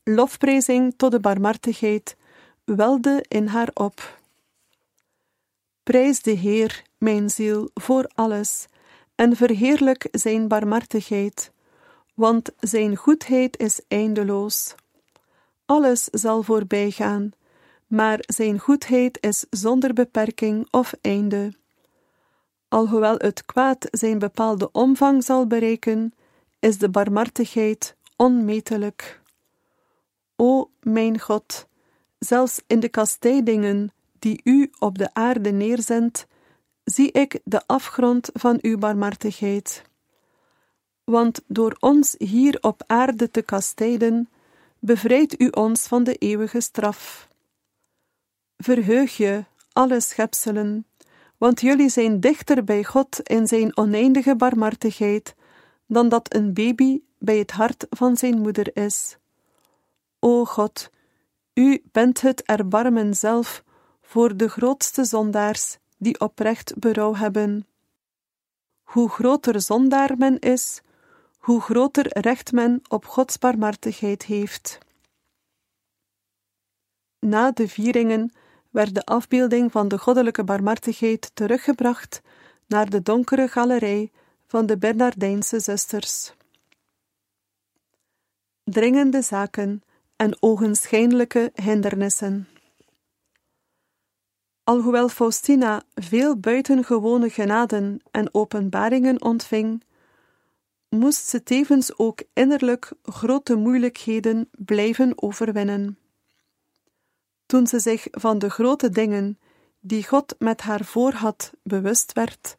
Lofprijzing 0.04 0.94
tot 0.96 1.10
de 1.10 1.20
barmhartigheid 1.20 2.16
welde 2.64 3.24
in 3.28 3.46
haar 3.46 3.70
op. 3.74 4.18
Prijs 5.82 6.22
de 6.22 6.30
Heer, 6.30 6.82
mijn 6.98 7.30
ziel, 7.30 7.70
voor 7.74 8.10
alles, 8.14 8.66
en 9.14 9.36
verheerlijk 9.36 10.08
zijn 10.10 10.48
barmhartigheid, 10.48 11.52
want 12.14 12.50
zijn 12.60 12.96
goedheid 12.96 13.58
is 13.58 13.80
eindeloos. 13.88 14.74
Alles 15.64 16.04
zal 16.04 16.42
voorbijgaan, 16.42 17.32
maar 17.88 18.18
zijn 18.26 18.58
goedheid 18.58 19.18
is 19.20 19.44
zonder 19.50 19.92
beperking 19.92 20.68
of 20.70 20.94
einde. 21.00 21.52
Alhoewel 22.68 23.16
het 23.16 23.44
kwaad 23.44 23.86
zijn 23.90 24.18
bepaalde 24.18 24.72
omvang 24.72 25.24
zal 25.24 25.46
bereiken, 25.46 26.12
is 26.58 26.78
de 26.78 26.88
barmhartigheid 26.88 27.96
onmetelijk. 28.16 29.20
O 30.36 30.70
mijn 30.80 31.20
God, 31.20 31.66
zelfs 32.18 32.60
in 32.66 32.80
de 32.80 32.88
kastijdingen 32.88 33.92
die 34.18 34.40
u 34.44 34.70
op 34.78 34.98
de 34.98 35.14
aarde 35.14 35.50
neerzendt, 35.50 36.26
zie 36.84 37.12
ik 37.12 37.40
de 37.44 37.66
afgrond 37.66 38.30
van 38.32 38.58
uw 38.62 38.78
barmhartigheid. 38.78 39.82
Want 41.04 41.40
door 41.46 41.76
ons 41.80 42.14
hier 42.18 42.58
op 42.60 42.82
aarde 42.86 43.30
te 43.30 43.42
kastijden, 43.42 44.28
bevrijdt 44.78 45.40
u 45.40 45.48
ons 45.48 45.86
van 45.86 46.04
de 46.04 46.14
eeuwige 46.14 46.60
straf. 46.60 47.27
Verheug 48.58 49.16
je, 49.16 49.44
alle 49.72 50.00
schepselen, 50.00 50.86
want 51.36 51.60
jullie 51.60 51.88
zijn 51.88 52.20
dichter 52.20 52.64
bij 52.64 52.84
God 52.84 53.20
in 53.20 53.46
zijn 53.46 53.76
oneindige 53.76 54.36
barmhartigheid 54.36 55.34
dan 55.86 56.08
dat 56.08 56.34
een 56.34 56.54
baby 56.54 57.00
bij 57.18 57.36
het 57.36 57.50
hart 57.50 57.86
van 57.90 58.16
zijn 58.16 58.38
moeder 58.38 58.76
is. 58.76 59.16
O 60.18 60.44
God, 60.44 60.90
u 61.54 61.82
bent 61.92 62.20
het 62.20 62.42
erbarmen 62.42 63.14
zelf 63.14 63.64
voor 64.02 64.36
de 64.36 64.48
grootste 64.48 65.04
zondaars 65.04 65.78
die 65.96 66.20
oprecht 66.20 66.78
berouw 66.78 67.14
hebben. 67.14 67.66
Hoe 68.82 69.08
groter 69.08 69.60
zondaar 69.60 70.16
men 70.16 70.38
is, 70.38 70.80
hoe 71.38 71.60
groter 71.60 72.18
recht 72.20 72.52
men 72.52 72.82
op 72.88 73.04
Gods 73.04 73.38
barmhartigheid 73.38 74.24
heeft. 74.24 74.78
Na 77.18 77.50
de 77.50 77.68
vieringen 77.68 78.32
werd 78.70 78.94
de 78.94 79.04
afbeelding 79.04 79.72
van 79.72 79.88
de 79.88 79.98
goddelijke 79.98 80.44
barmhartigheid 80.44 81.30
teruggebracht 81.34 82.22
naar 82.66 82.90
de 82.90 83.02
donkere 83.02 83.48
galerij 83.48 84.10
van 84.46 84.66
de 84.66 84.78
Bernardijnse 84.78 85.60
zusters. 85.60 86.32
Dringende 88.64 89.22
zaken 89.22 89.82
en 90.16 90.36
ogenschijnlijke 90.40 91.52
hindernissen. 91.54 92.48
Alhoewel 94.64 95.08
Faustina 95.08 95.82
veel 95.94 96.36
buitengewone 96.36 97.30
genaden 97.30 98.00
en 98.10 98.34
openbaringen 98.34 99.22
ontving, 99.22 99.84
moest 100.88 101.26
ze 101.26 101.42
tevens 101.42 101.98
ook 101.98 102.22
innerlijk 102.32 102.92
grote 103.02 103.54
moeilijkheden 103.54 104.48
blijven 104.50 105.22
overwinnen. 105.22 105.98
Toen 107.48 107.66
ze 107.66 107.78
zich 107.78 108.06
van 108.10 108.38
de 108.38 108.50
grote 108.50 108.90
dingen 108.90 109.38
die 109.80 110.06
God 110.06 110.34
met 110.38 110.60
haar 110.60 110.84
voorhad 110.84 111.52
bewust 111.62 112.12
werd, 112.12 112.56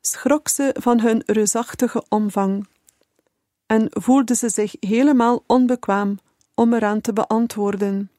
schrok 0.00 0.48
ze 0.48 0.74
van 0.78 1.00
hun 1.00 1.22
reusachtige 1.26 2.04
omvang 2.08 2.68
en 3.66 3.86
voelde 3.90 4.34
ze 4.34 4.48
zich 4.48 4.74
helemaal 4.80 5.44
onbekwaam 5.46 6.18
om 6.54 6.74
eraan 6.74 7.00
te 7.00 7.12
beantwoorden. 7.12 8.10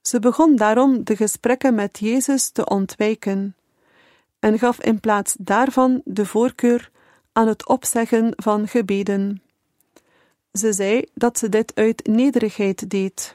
Ze 0.00 0.18
begon 0.18 0.56
daarom 0.56 1.04
de 1.04 1.16
gesprekken 1.16 1.74
met 1.74 1.98
Jezus 1.98 2.50
te 2.50 2.64
ontwijken 2.64 3.56
en 4.38 4.58
gaf 4.58 4.80
in 4.80 5.00
plaats 5.00 5.36
daarvan 5.38 6.00
de 6.04 6.26
voorkeur 6.26 6.90
aan 7.32 7.48
het 7.48 7.68
opzeggen 7.68 8.32
van 8.36 8.68
gebeden. 8.68 9.42
Ze 10.52 10.72
zei 10.72 11.04
dat 11.14 11.38
ze 11.38 11.48
dit 11.48 11.74
uit 11.74 12.06
nederigheid 12.06 12.90
deed. 12.90 13.34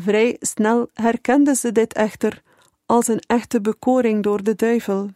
Vrij 0.00 0.36
snel 0.40 0.90
herkende 0.94 1.54
ze 1.54 1.72
dit 1.72 1.92
echter 1.92 2.42
als 2.86 3.08
een 3.08 3.20
echte 3.26 3.60
bekoring 3.60 4.22
door 4.22 4.42
de 4.42 4.54
duivel. 4.54 5.10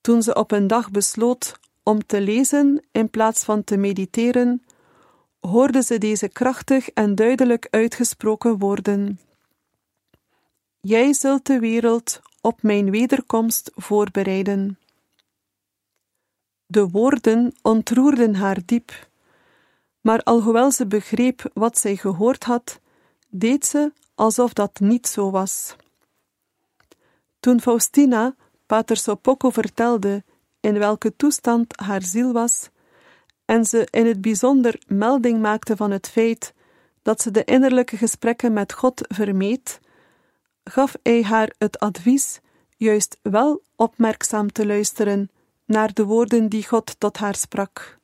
Toen 0.00 0.22
ze 0.22 0.34
op 0.34 0.50
een 0.50 0.66
dag 0.66 0.90
besloot 0.90 1.58
om 1.82 2.06
te 2.06 2.20
lezen 2.20 2.84
in 2.92 3.10
plaats 3.10 3.44
van 3.44 3.64
te 3.64 3.76
mediteren, 3.76 4.64
hoorde 5.40 5.82
ze 5.82 5.98
deze 5.98 6.28
krachtig 6.28 6.88
en 6.90 7.14
duidelijk 7.14 7.66
uitgesproken 7.70 8.58
woorden. 8.58 9.20
Jij 10.80 11.12
zult 11.12 11.46
de 11.46 11.58
wereld 11.58 12.20
op 12.40 12.62
mijn 12.62 12.90
wederkomst 12.90 13.70
voorbereiden. 13.74 14.78
De 16.66 16.88
woorden 16.88 17.54
ontroerden 17.62 18.34
haar 18.34 18.58
diep, 18.64 19.08
maar 20.00 20.22
alhoewel 20.22 20.70
ze 20.70 20.86
begreep 20.86 21.50
wat 21.52 21.78
zij 21.78 21.96
gehoord 21.96 22.44
had, 22.44 22.82
deed 23.36 23.66
ze 23.66 23.92
alsof 24.14 24.52
dat 24.52 24.80
niet 24.80 25.06
zo 25.06 25.30
was. 25.30 25.76
Toen 27.40 27.60
Faustina 27.60 28.34
Pater 28.66 28.96
Sopocco 28.96 29.50
vertelde 29.50 30.24
in 30.60 30.78
welke 30.78 31.16
toestand 31.16 31.80
haar 31.80 32.02
ziel 32.02 32.32
was, 32.32 32.68
en 33.44 33.64
ze 33.64 33.88
in 33.90 34.06
het 34.06 34.20
bijzonder 34.20 34.82
melding 34.86 35.40
maakte 35.40 35.76
van 35.76 35.90
het 35.90 36.08
feit 36.08 36.54
dat 37.02 37.22
ze 37.22 37.30
de 37.30 37.44
innerlijke 37.44 37.96
gesprekken 37.96 38.52
met 38.52 38.72
God 38.72 39.00
vermeed, 39.08 39.80
gaf 40.64 40.96
hij 41.02 41.22
haar 41.22 41.54
het 41.58 41.78
advies 41.78 42.40
juist 42.76 43.18
wel 43.22 43.62
opmerkzaam 43.76 44.52
te 44.52 44.66
luisteren 44.66 45.30
naar 45.64 45.92
de 45.92 46.04
woorden 46.04 46.48
die 46.48 46.66
God 46.66 46.94
tot 46.98 47.16
haar 47.16 47.34
sprak. 47.34 47.98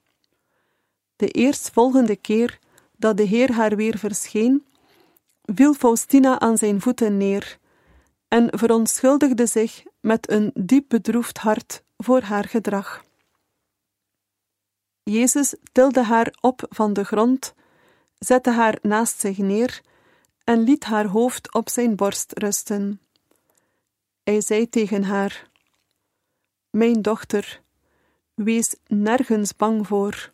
De 1.16 1.28
eerstvolgende 1.28 2.16
keer 2.16 2.58
dat 2.96 3.16
de 3.16 3.22
Heer 3.22 3.52
haar 3.52 3.76
weer 3.76 3.98
verscheen, 3.98 4.64
viel 5.54 5.74
Faustina 5.74 6.38
aan 6.38 6.58
zijn 6.58 6.80
voeten 6.80 7.16
neer 7.16 7.58
en 8.28 8.58
verontschuldigde 8.58 9.46
zich 9.46 9.82
met 10.00 10.30
een 10.30 10.50
diep 10.54 10.84
bedroefd 10.88 11.38
hart 11.38 11.82
voor 11.96 12.20
haar 12.20 12.44
gedrag. 12.44 13.04
Jezus 15.02 15.54
tilde 15.72 16.02
haar 16.02 16.34
op 16.40 16.66
van 16.68 16.92
de 16.92 17.04
grond, 17.04 17.54
zette 18.18 18.50
haar 18.50 18.78
naast 18.82 19.20
zich 19.20 19.38
neer 19.38 19.80
en 20.44 20.60
liet 20.60 20.84
haar 20.84 21.06
hoofd 21.06 21.54
op 21.54 21.68
zijn 21.68 21.96
borst 21.96 22.38
rusten. 22.38 23.00
Hij 24.22 24.40
zei 24.40 24.68
tegen 24.68 25.02
haar: 25.04 25.50
Mijn 26.70 27.02
dochter, 27.02 27.62
wees 28.34 28.74
nergens 28.86 29.56
bang 29.56 29.86
voor. 29.86 30.30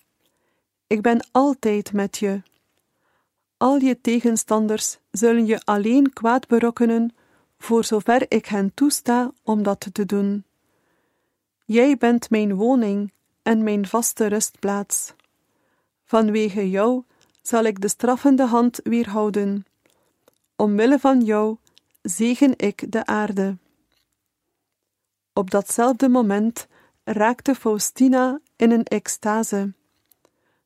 Ik 0.87 1.03
ben 1.03 1.29
altijd 1.33 1.93
met 1.93 2.19
je. 2.19 2.43
Al 3.57 3.77
je 3.77 4.01
tegenstanders 4.01 4.99
zullen 5.11 5.47
je 5.47 5.61
alleen 5.65 6.13
kwaad 6.13 6.49
berokkenen, 6.49 7.15
voor 7.59 7.85
zover 7.85 8.25
ik 8.29 8.47
hen 8.47 8.75
toesta 8.75 9.33
om 9.43 9.63
dat 9.63 9.95
te 9.95 10.07
doen. 10.07 10.45
Jij 11.65 11.97
bent 11.97 12.31
mijn 12.31 12.55
woning 12.55 13.13
en 13.43 13.63
mijn 13.63 13.87
vaste 13.87 14.27
rustplaats. 14.27 15.15
Vanwege 16.05 16.71
jou 16.71 17.03
zal 17.43 17.65
ik 17.65 17.81
de 17.81 17.89
straffende 17.89 18.45
hand 18.45 18.81
weerhouden. 18.83 19.67
Omwille 20.57 20.99
van 20.99 21.21
jou 21.21 21.57
zegen 22.03 22.55
ik 22.57 22.93
de 22.93 23.07
aarde. 23.07 23.57
Op 25.33 25.51
datzelfde 25.51 26.09
moment 26.09 26.67
raakte 27.05 27.55
Faustina 27.55 28.41
in 28.57 28.71
een 28.71 28.85
extase. 28.85 29.73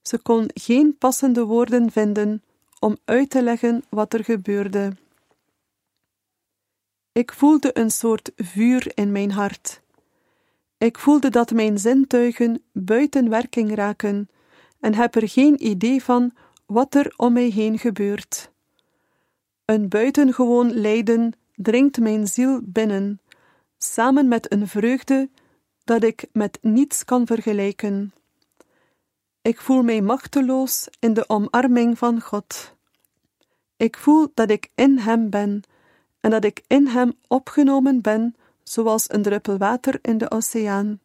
Ze 0.03 0.19
kon 0.19 0.51
geen 0.55 0.97
passende 0.99 1.45
woorden 1.45 1.91
vinden 1.91 2.43
om 2.81 2.97
uit 3.05 3.31
te 3.31 3.43
leggen 3.43 3.85
wat 3.89 4.15
er 4.15 4.25
gebeurde. 4.25 4.97
Ik 7.13 7.33
voelde 7.33 7.79
een 7.79 7.91
soort 7.91 8.31
vuur 8.37 8.93
in 8.95 9.13
mijn 9.13 9.31
hart. 9.31 9.81
Ik 10.79 10.99
voelde 10.99 11.31
dat 11.31 11.51
mijn 11.51 11.79
zintuigen 11.79 12.63
buiten 12.73 13.29
werking 13.29 13.75
raken 13.75 14.29
en 14.81 14.95
heb 14.95 15.15
er 15.15 15.29
geen 15.29 15.67
idee 15.67 16.03
van 16.03 16.33
wat 16.67 16.95
er 16.95 17.15
om 17.17 17.33
mij 17.33 17.49
heen 17.49 17.79
gebeurt. 17.79 18.51
Een 19.65 19.89
buitengewoon 19.89 20.73
lijden 20.73 21.33
dringt 21.55 21.99
mijn 21.99 22.27
ziel 22.27 22.61
binnen, 22.63 23.21
samen 23.79 24.29
met 24.29 24.53
een 24.53 24.69
vreugde 24.69 25.29
dat 25.85 26.03
ik 26.03 26.25
met 26.33 26.59
niets 26.63 27.05
kan 27.05 27.27
vergelijken. 27.27 28.13
Ik 29.43 29.61
voel 29.61 29.83
mij 29.83 30.01
machteloos 30.01 30.89
in 30.99 31.15
de 31.15 31.29
omarming 31.29 31.99
van 31.99 32.21
God. 32.21 32.75
Ik 33.77 33.97
voel 33.97 34.31
dat 34.35 34.51
ik 34.51 34.71
in 34.75 34.99
Hem 34.99 35.31
ben 35.31 35.63
en 36.21 36.31
dat 36.31 36.45
ik 36.45 36.63
in 36.67 36.87
Hem 36.87 37.13
opgenomen 37.27 38.01
ben, 38.01 38.35
zoals 38.63 39.13
een 39.13 39.23
druppel 39.23 39.59
water 39.59 39.99
in 40.03 40.19
de 40.19 40.31
oceaan. 40.31 41.01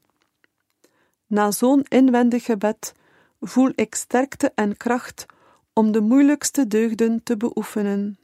Na 1.28 1.52
zo'n 1.52 1.84
inwendig 1.88 2.43
gebed 2.43 2.93
voel 3.39 3.71
ik 3.76 3.95
sterkte 3.95 4.52
en 4.56 4.78
kracht 4.78 5.26
om 5.74 5.91
de 5.91 6.02
moeilijkste 6.02 6.67
deugden 6.67 7.24
te 7.24 7.38
beoefenen. 7.38 8.17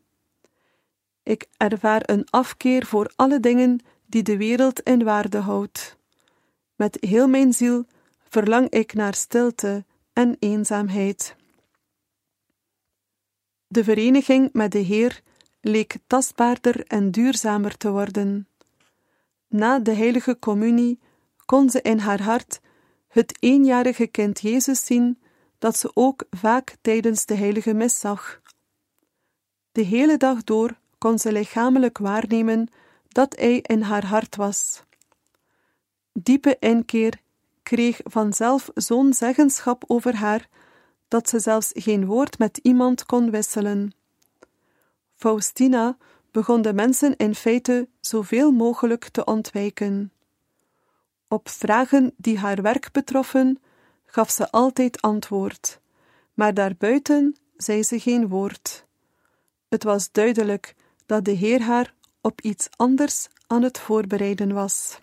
Ik 1.23 1.47
ervaar 1.57 2.01
een 2.05 2.29
afkeer 2.29 2.85
voor 2.85 3.11
alle 3.15 3.39
dingen 3.39 3.79
die 4.05 4.23
de 4.23 4.37
wereld 4.37 4.79
in 4.79 5.03
waarde 5.03 5.37
houdt. 5.37 5.97
Met 6.75 6.97
heel 6.99 7.27
mijn 7.27 7.53
ziel 7.53 7.85
verlang 8.29 8.69
ik 8.69 8.93
naar 8.93 9.13
stilte 9.13 9.83
en 10.21 10.35
eenzaamheid. 10.39 11.35
De 13.67 13.83
vereniging 13.83 14.49
met 14.53 14.71
de 14.71 14.79
Heer 14.79 15.21
leek 15.61 15.97
tastbaarder 16.07 16.85
en 16.87 17.11
duurzamer 17.11 17.77
te 17.77 17.91
worden. 17.91 18.47
Na 19.47 19.79
de 19.79 19.93
heilige 19.93 20.39
communie 20.39 20.99
kon 21.45 21.69
ze 21.69 21.81
in 21.81 21.97
haar 21.97 22.21
hart 22.21 22.61
het 23.07 23.37
eenjarige 23.39 24.07
kind 24.07 24.41
Jezus 24.41 24.85
zien, 24.85 25.21
dat 25.57 25.77
ze 25.77 25.91
ook 25.93 26.25
vaak 26.29 26.75
tijdens 26.81 27.25
de 27.25 27.35
heilige 27.35 27.73
mis 27.73 27.99
zag. 27.99 28.41
De 29.71 29.81
hele 29.81 30.17
dag 30.17 30.43
door 30.43 30.79
kon 30.97 31.19
ze 31.19 31.31
lichamelijk 31.31 31.97
waarnemen 31.97 32.67
dat 33.07 33.35
hij 33.35 33.57
in 33.61 33.81
haar 33.81 34.05
hart 34.05 34.35
was. 34.35 34.83
Diepe 36.13 36.57
inkeer 36.59 37.21
kreeg 37.71 37.99
vanzelf 38.03 38.69
zo'n 38.73 39.13
zeggenschap 39.13 39.83
over 39.87 40.15
haar 40.15 40.47
dat 41.07 41.29
ze 41.29 41.39
zelfs 41.39 41.71
geen 41.73 42.05
woord 42.05 42.39
met 42.39 42.57
iemand 42.57 43.05
kon 43.05 43.29
wisselen. 43.31 43.93
Faustina 45.15 45.97
begon 46.31 46.61
de 46.61 46.73
mensen 46.73 47.15
in 47.15 47.35
feite 47.35 47.87
zoveel 47.99 48.51
mogelijk 48.51 49.09
te 49.09 49.25
ontwijken. 49.25 50.11
Op 51.27 51.49
vragen 51.49 52.13
die 52.17 52.37
haar 52.37 52.61
werk 52.61 52.91
betroffen, 52.91 53.61
gaf 54.05 54.29
ze 54.29 54.51
altijd 54.51 55.01
antwoord, 55.01 55.79
maar 56.33 56.53
daarbuiten 56.53 57.35
zei 57.57 57.83
ze 57.83 57.99
geen 57.99 58.27
woord. 58.27 58.85
Het 59.69 59.83
was 59.83 60.11
duidelijk 60.11 60.75
dat 61.05 61.25
de 61.25 61.31
Heer 61.31 61.61
haar 61.61 61.93
op 62.21 62.41
iets 62.41 62.67
anders 62.75 63.27
aan 63.47 63.63
het 63.63 63.79
voorbereiden 63.79 64.53
was. 64.53 64.99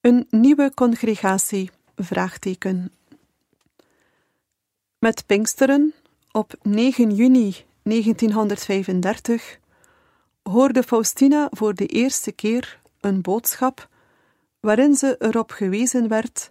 Een 0.00 0.26
nieuwe 0.30 0.72
congregatie? 0.74 1.70
Vraagteken. 1.96 2.92
Met 4.98 5.26
Pinksteren, 5.26 5.94
op 6.32 6.54
9 6.62 7.14
juni 7.14 7.56
1935, 7.82 9.58
hoorde 10.42 10.82
Faustina 10.82 11.48
voor 11.50 11.74
de 11.74 11.86
eerste 11.86 12.32
keer 12.32 12.80
een 13.00 13.20
boodschap 13.20 13.88
waarin 14.60 14.94
ze 14.94 15.16
erop 15.18 15.50
gewezen 15.50 16.08
werd 16.08 16.50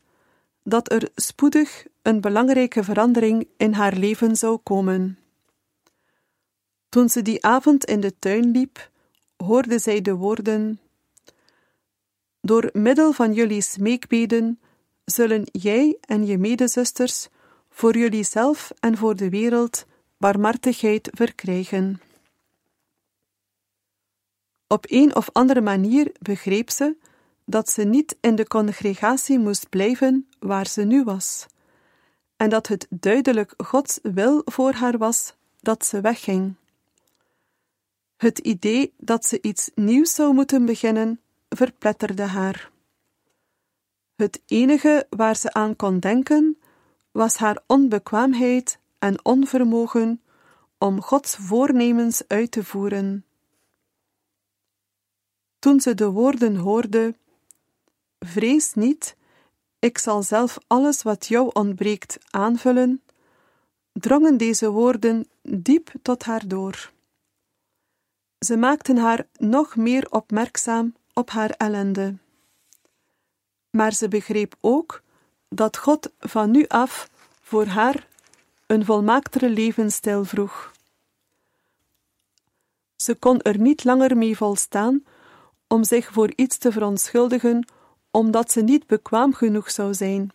dat 0.63 0.91
er 0.91 1.09
spoedig 1.15 1.85
een 2.01 2.21
belangrijke 2.21 2.83
verandering 2.83 3.47
in 3.57 3.73
haar 3.73 3.95
leven 3.95 4.35
zou 4.35 4.57
komen. 4.57 5.19
Toen 6.89 7.09
ze 7.09 7.21
die 7.21 7.45
avond 7.45 7.85
in 7.85 7.99
de 7.99 8.19
tuin 8.19 8.51
liep, 8.51 8.89
hoorde 9.37 9.79
zij 9.79 10.01
de 10.01 10.13
woorden 10.13 10.79
door 12.49 12.69
middel 12.73 13.11
van 13.11 13.33
jullie 13.33 13.61
smeekbeden 13.61 14.59
zullen 15.05 15.43
jij 15.51 15.97
en 16.01 16.25
je 16.25 16.37
medezusters 16.37 17.27
voor 17.69 17.97
jullie 17.97 18.23
zelf 18.23 18.71
en 18.79 18.97
voor 18.97 19.15
de 19.15 19.29
wereld 19.29 19.85
barmhartigheid 20.17 21.09
verkrijgen. 21.13 22.01
Op 24.67 24.85
een 24.87 25.15
of 25.15 25.29
andere 25.31 25.61
manier 25.61 26.11
begreep 26.19 26.69
ze 26.69 26.95
dat 27.45 27.69
ze 27.69 27.83
niet 27.83 28.17
in 28.21 28.35
de 28.35 28.47
congregatie 28.47 29.39
moest 29.39 29.69
blijven 29.69 30.27
waar 30.39 30.67
ze 30.67 30.81
nu 30.81 31.03
was, 31.03 31.45
en 32.37 32.49
dat 32.49 32.67
het 32.67 32.87
duidelijk 32.89 33.53
Gods 33.57 33.99
wil 34.01 34.41
voor 34.45 34.71
haar 34.73 34.97
was 34.97 35.33
dat 35.59 35.85
ze 35.85 36.01
wegging. 36.01 36.55
Het 38.17 38.39
idee 38.39 38.93
dat 38.97 39.25
ze 39.25 39.41
iets 39.41 39.71
nieuws 39.75 40.13
zou 40.13 40.33
moeten 40.33 40.65
beginnen, 40.65 41.19
verpletterde 41.49 42.23
haar. 42.23 42.71
Het 44.15 44.41
enige 44.45 45.07
waar 45.09 45.35
ze 45.35 45.53
aan 45.53 45.75
kon 45.75 45.99
denken 45.99 46.59
was 47.11 47.37
haar 47.37 47.63
onbekwaamheid 47.67 48.79
en 48.99 49.25
onvermogen 49.25 50.21
om 50.77 51.01
Gods 51.01 51.35
voornemens 51.35 52.21
uit 52.27 52.51
te 52.51 52.63
voeren. 52.63 53.25
Toen 55.59 55.79
ze 55.79 55.93
de 55.95 56.09
woorden 56.09 56.55
hoorde: 56.55 57.15
Vrees 58.19 58.73
niet, 58.73 59.15
ik 59.79 59.97
zal 59.97 60.23
zelf 60.23 60.57
alles 60.67 61.01
wat 61.01 61.27
jou 61.27 61.49
ontbreekt 61.53 62.17
aanvullen, 62.29 63.03
drongen 63.91 64.37
deze 64.37 64.69
woorden 64.69 65.27
diep 65.41 65.91
tot 66.01 66.23
haar 66.23 66.47
door. 66.47 66.91
Ze 68.39 68.57
maakten 68.57 68.97
haar 68.97 69.27
nog 69.37 69.75
meer 69.75 70.11
opmerkzaam 70.11 70.93
op 71.13 71.29
haar 71.29 71.49
ellende. 71.49 72.17
Maar 73.69 73.93
ze 73.93 74.07
begreep 74.07 74.55
ook 74.61 75.01
dat 75.49 75.77
God 75.77 76.11
van 76.19 76.51
nu 76.51 76.65
af 76.67 77.09
voor 77.41 77.65
haar 77.65 78.07
een 78.67 78.85
volmaaktere 78.85 79.49
levensstijl 79.49 80.25
vroeg. 80.25 80.71
Ze 82.95 83.15
kon 83.15 83.41
er 83.41 83.59
niet 83.59 83.83
langer 83.83 84.17
mee 84.17 84.37
volstaan 84.37 85.03
om 85.67 85.83
zich 85.83 86.11
voor 86.11 86.33
iets 86.35 86.57
te 86.57 86.71
verontschuldigen, 86.71 87.67
omdat 88.11 88.51
ze 88.51 88.61
niet 88.61 88.87
bekwaam 88.87 89.33
genoeg 89.33 89.71
zou 89.71 89.93
zijn. 89.93 90.29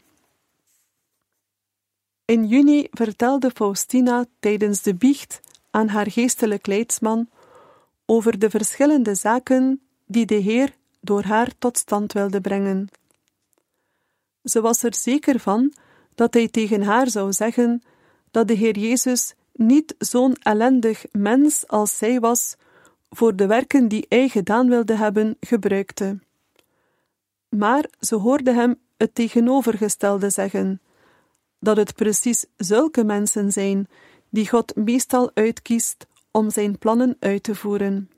In 2.24 2.46
juni 2.46 2.88
vertelde 2.90 3.50
Faustina 3.50 4.24
tijdens 4.40 4.82
de 4.82 4.94
biecht 4.94 5.40
aan 5.70 5.88
haar 5.88 6.10
geestelijk 6.10 6.66
leidsman 6.66 7.28
over 8.06 8.38
de 8.38 8.50
verschillende 8.50 9.14
zaken 9.14 9.80
die 10.04 10.26
de 10.26 10.34
Heer 10.34 10.74
door 11.00 11.22
haar 11.22 11.52
tot 11.58 11.78
stand 11.78 12.12
wilde 12.12 12.40
brengen. 12.40 12.88
Ze 14.42 14.60
was 14.60 14.82
er 14.82 14.94
zeker 14.94 15.40
van 15.40 15.72
dat 16.14 16.34
hij 16.34 16.48
tegen 16.48 16.82
haar 16.82 17.10
zou 17.10 17.32
zeggen 17.32 17.82
dat 18.30 18.48
de 18.48 18.54
Heer 18.54 18.78
Jezus 18.78 19.34
niet 19.52 19.94
zo'n 19.98 20.34
ellendig 20.34 21.04
mens 21.12 21.68
als 21.68 21.96
zij 21.96 22.20
was 22.20 22.56
voor 23.10 23.36
de 23.36 23.46
werken 23.46 23.88
die 23.88 24.06
hij 24.08 24.28
gedaan 24.28 24.68
wilde 24.68 24.96
hebben 24.96 25.36
gebruikte. 25.40 26.18
Maar 27.48 27.88
ze 28.00 28.14
hoorde 28.14 28.52
hem 28.52 28.80
het 28.96 29.14
tegenovergestelde 29.14 30.30
zeggen: 30.30 30.80
dat 31.58 31.76
het 31.76 31.94
precies 31.94 32.46
zulke 32.56 33.04
mensen 33.04 33.52
zijn 33.52 33.88
die 34.28 34.48
God 34.48 34.76
meestal 34.76 35.30
uitkiest 35.34 36.06
om 36.30 36.50
zijn 36.50 36.78
plannen 36.78 37.16
uit 37.20 37.42
te 37.42 37.54
voeren. 37.54 38.10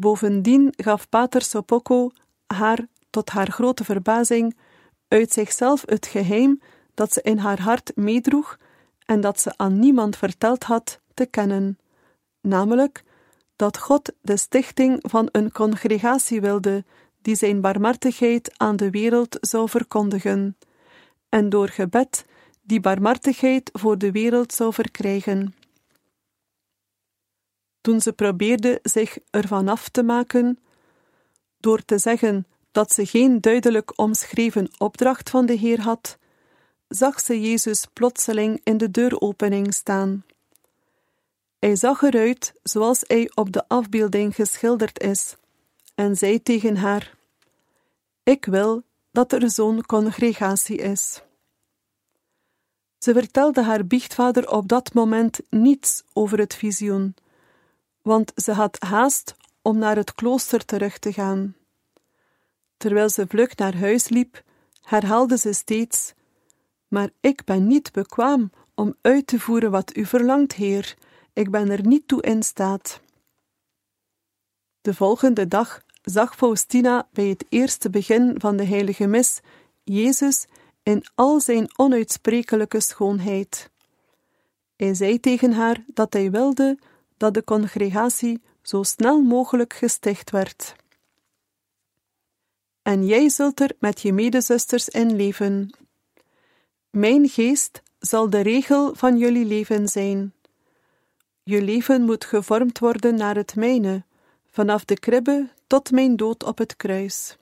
Bovendien 0.00 0.72
gaf 0.76 1.08
Pater 1.08 1.42
Sopoko 1.42 2.10
haar, 2.46 2.86
tot 3.10 3.30
haar 3.30 3.50
grote 3.50 3.84
verbazing, 3.84 4.56
uit 5.08 5.32
zichzelf 5.32 5.82
het 5.86 6.06
geheim 6.06 6.60
dat 6.94 7.12
ze 7.12 7.22
in 7.22 7.38
haar 7.38 7.60
hart 7.60 7.92
meedroeg 7.96 8.58
en 9.04 9.20
dat 9.20 9.40
ze 9.40 9.52
aan 9.56 9.78
niemand 9.78 10.16
verteld 10.16 10.64
had 10.64 11.00
te 11.14 11.26
kennen, 11.26 11.78
namelijk 12.40 13.04
dat 13.56 13.78
God 13.78 14.12
de 14.20 14.36
stichting 14.36 14.98
van 15.08 15.28
een 15.32 15.52
congregatie 15.52 16.40
wilde 16.40 16.84
die 17.22 17.34
zijn 17.34 17.60
barmhartigheid 17.60 18.58
aan 18.58 18.76
de 18.76 18.90
wereld 18.90 19.36
zou 19.40 19.68
verkondigen, 19.68 20.56
en 21.28 21.48
door 21.48 21.68
gebed 21.68 22.24
die 22.62 22.80
barmhartigheid 22.80 23.70
voor 23.72 23.98
de 23.98 24.12
wereld 24.12 24.52
zou 24.52 24.72
verkrijgen. 24.72 25.54
Toen 27.80 28.00
ze 28.00 28.12
probeerde 28.12 28.78
zich 28.82 29.18
ervan 29.30 29.68
af 29.68 29.88
te 29.88 30.02
maken, 30.02 30.58
door 31.60 31.84
te 31.84 31.98
zeggen 31.98 32.46
dat 32.72 32.92
ze 32.92 33.06
geen 33.06 33.40
duidelijk 33.40 33.98
omschreven 33.98 34.70
opdracht 34.78 35.30
van 35.30 35.46
de 35.46 35.52
Heer 35.52 35.80
had, 35.80 36.18
zag 36.88 37.20
ze 37.20 37.40
Jezus 37.40 37.86
plotseling 37.92 38.60
in 38.64 38.76
de 38.76 38.90
deuropening 38.90 39.74
staan. 39.74 40.24
Hij 41.58 41.76
zag 41.76 42.02
eruit 42.02 42.52
zoals 42.62 43.04
hij 43.06 43.30
op 43.34 43.52
de 43.52 43.68
afbeelding 43.68 44.34
geschilderd 44.34 45.00
is, 45.00 45.36
en 45.94 46.16
zei 46.16 46.42
tegen 46.42 46.76
haar: 46.76 47.14
Ik 48.22 48.44
wil 48.44 48.82
dat 49.10 49.32
er 49.32 49.50
zo'n 49.50 49.86
congregatie 49.86 50.76
is. 50.76 51.22
Ze 52.98 53.12
vertelde 53.12 53.62
haar 53.62 53.86
biechtvader 53.86 54.50
op 54.50 54.68
dat 54.68 54.94
moment 54.94 55.40
niets 55.50 56.02
over 56.12 56.38
het 56.38 56.54
visioen, 56.54 57.14
want 58.02 58.32
ze 58.36 58.52
had 58.52 58.76
haast 58.80 59.34
om 59.62 59.78
naar 59.78 59.96
het 59.96 60.14
klooster 60.14 60.64
terug 60.64 60.98
te 60.98 61.12
gaan. 61.12 61.54
Terwijl 62.76 63.08
ze 63.08 63.26
vlug 63.26 63.56
naar 63.56 63.76
huis 63.76 64.08
liep, 64.08 64.42
herhaalde 64.82 65.38
ze 65.38 65.52
steeds: 65.52 66.12
Maar 66.88 67.10
ik 67.20 67.44
ben 67.44 67.66
niet 67.66 67.92
bekwaam 67.92 68.50
om 68.74 68.94
uit 69.00 69.26
te 69.26 69.40
voeren 69.40 69.70
wat 69.70 69.96
u 69.96 70.06
verlangt, 70.06 70.52
Heer. 70.52 70.96
Ik 71.32 71.50
ben 71.50 71.70
er 71.70 71.86
niet 71.86 72.08
toe 72.08 72.22
in 72.22 72.42
staat. 72.42 73.00
De 74.80 74.94
volgende 74.94 75.48
dag 75.48 75.82
zag 76.02 76.36
Faustina 76.36 77.08
bij 77.12 77.26
het 77.26 77.44
eerste 77.48 77.90
begin 77.90 78.34
van 78.38 78.56
de 78.56 78.64
heilige 78.64 79.06
mis 79.06 79.40
Jezus 79.84 80.46
in 80.82 81.04
al 81.14 81.40
zijn 81.40 81.70
onuitsprekelijke 81.76 82.80
schoonheid. 82.80 83.70
Hij 84.76 84.94
zei 84.94 85.20
tegen 85.20 85.52
haar 85.52 85.84
dat 85.86 86.12
hij 86.12 86.30
wilde 86.30 86.78
dat 87.20 87.34
de 87.34 87.44
congregatie 87.44 88.40
zo 88.62 88.82
snel 88.82 89.20
mogelijk 89.20 89.72
gesticht 89.72 90.30
werd. 90.30 90.74
En 92.82 93.06
jij 93.06 93.28
zult 93.28 93.60
er 93.60 93.72
met 93.78 94.00
je 94.00 94.12
medezusters 94.12 94.88
in 94.88 95.16
leven. 95.16 95.70
Mijn 96.90 97.28
geest 97.28 97.82
zal 97.98 98.30
de 98.30 98.40
regel 98.40 98.94
van 98.94 99.18
jullie 99.18 99.44
leven 99.44 99.88
zijn. 99.88 100.32
Je 101.42 101.62
leven 101.62 102.02
moet 102.02 102.24
gevormd 102.24 102.78
worden 102.78 103.14
naar 103.14 103.36
het 103.36 103.56
mijne, 103.56 104.04
vanaf 104.50 104.84
de 104.84 104.98
kribbe 104.98 105.48
tot 105.66 105.90
mijn 105.90 106.16
dood 106.16 106.44
op 106.44 106.58
het 106.58 106.76
kruis. 106.76 107.36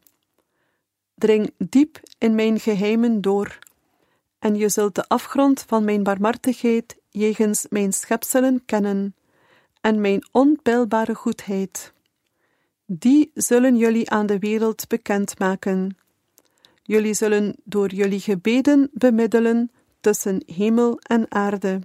Dring 1.14 1.54
diep 1.58 2.00
in 2.18 2.34
mijn 2.34 2.60
geheimen 2.60 3.20
door, 3.20 3.58
en 4.38 4.54
je 4.54 4.68
zult 4.68 4.94
de 4.94 5.08
afgrond 5.08 5.64
van 5.66 5.84
mijn 5.84 6.02
barmhartigheid 6.02 6.96
jegens 7.10 7.66
mijn 7.68 7.92
schepselen 7.92 8.64
kennen, 8.64 9.14
en 9.80 10.00
mijn 10.00 10.28
onpeilbare 10.32 11.14
goedheid. 11.14 11.92
Die 12.86 13.30
zullen 13.34 13.76
jullie 13.76 14.10
aan 14.10 14.26
de 14.26 14.38
wereld 14.38 14.88
bekendmaken. 14.88 15.96
Jullie 16.82 17.14
zullen 17.14 17.56
door 17.64 17.90
jullie 17.90 18.20
gebeden 18.20 18.90
bemiddelen 18.92 19.70
tussen 20.00 20.42
hemel 20.46 20.98
en 20.98 21.32
aarde. 21.32 21.80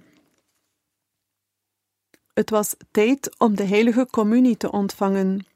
Het 2.34 2.50
was 2.50 2.74
tijd 2.90 3.38
om 3.38 3.56
de 3.56 3.64
heilige 3.64 4.06
communie 4.06 4.56
te 4.56 4.70
ontvangen. 4.70 5.46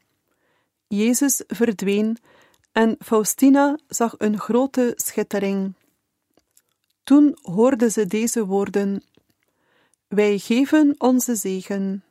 Jezus 0.87 1.42
verdween 1.46 2.18
en 2.72 2.96
Faustina 2.98 3.79
zag 3.88 4.14
een 4.18 4.38
grote 4.38 4.92
schittering. 4.96 5.74
Toen 7.05 7.38
hoorde 7.42 7.90
ze 7.90 8.07
deze 8.07 8.46
woorden: 8.46 9.03
Wij 10.09 10.38
geven 10.38 10.94
onze 10.98 11.35
zegen. 11.35 12.03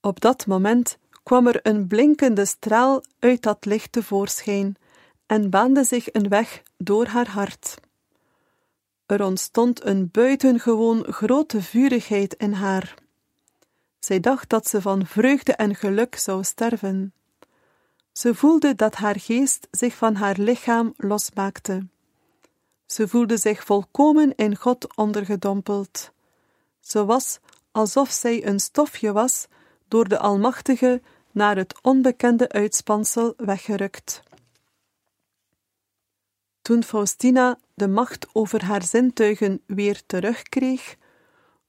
Op 0.00 0.20
dat 0.20 0.46
moment 0.46 0.98
kwam 1.22 1.46
er 1.46 1.60
een 1.62 1.86
blinkende 1.86 2.44
straal 2.44 3.02
uit 3.18 3.42
dat 3.42 3.64
licht 3.64 3.92
tevoorschijn 3.92 4.76
en 5.26 5.50
baande 5.50 5.84
zich 5.84 6.12
een 6.12 6.28
weg 6.28 6.62
door 6.76 7.06
haar 7.06 7.28
hart. 7.28 7.80
Er 9.06 9.24
ontstond 9.24 9.84
een 9.84 10.10
buitengewoon 10.10 11.04
grote 11.12 11.62
vurigheid 11.62 12.34
in 12.34 12.52
haar. 12.52 12.94
Zij 13.98 14.20
dacht 14.20 14.48
dat 14.48 14.68
ze 14.68 14.82
van 14.82 15.06
vreugde 15.06 15.52
en 15.52 15.74
geluk 15.74 16.16
zou 16.16 16.44
sterven. 16.44 17.12
Ze 18.12 18.34
voelde 18.34 18.74
dat 18.74 18.94
haar 18.94 19.20
geest 19.20 19.68
zich 19.70 19.94
van 19.94 20.14
haar 20.14 20.36
lichaam 20.38 20.94
losmaakte. 20.96 21.86
Ze 22.86 23.08
voelde 23.08 23.36
zich 23.36 23.64
volkomen 23.64 24.34
in 24.34 24.56
God 24.56 24.96
ondergedompeld. 24.96 26.12
Ze 26.80 27.04
was 27.04 27.38
alsof 27.72 28.10
zij 28.10 28.46
een 28.46 28.60
stofje 28.60 29.12
was, 29.12 29.46
door 29.88 30.08
de 30.08 30.18
Almachtige 30.18 31.02
naar 31.30 31.56
het 31.56 31.74
onbekende 31.82 32.48
uitspansel 32.48 33.34
weggerukt. 33.36 34.22
Toen 36.62 36.84
Faustina 36.84 37.58
de 37.74 37.88
macht 37.88 38.26
over 38.32 38.64
haar 38.64 38.82
zintuigen 38.82 39.60
weer 39.66 40.02
terugkreeg, 40.06 40.96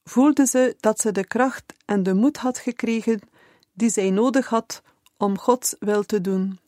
voelde 0.04 0.46
ze 0.46 0.76
dat 0.80 1.00
ze 1.00 1.12
de 1.12 1.28
kracht 1.28 1.74
en 1.86 2.04
de 2.04 2.14
moed 2.14 2.38
had 2.38 2.58
gekregen 2.58 3.20
die 3.74 3.90
zij 3.90 4.10
nodig 4.10 4.48
had 4.48 4.82
om 5.18 5.38
Gods 5.38 5.76
wil 5.80 6.04
te 6.04 6.22
doen. 6.22 6.60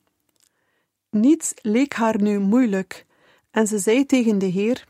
Niets 1.10 1.52
leek 1.62 1.94
haar 1.94 2.22
nu 2.22 2.38
moeilijk, 2.38 3.06
en 3.50 3.66
ze 3.66 3.78
zei 3.78 4.06
tegen 4.06 4.38
de 4.38 4.46
Heer: 4.46 4.86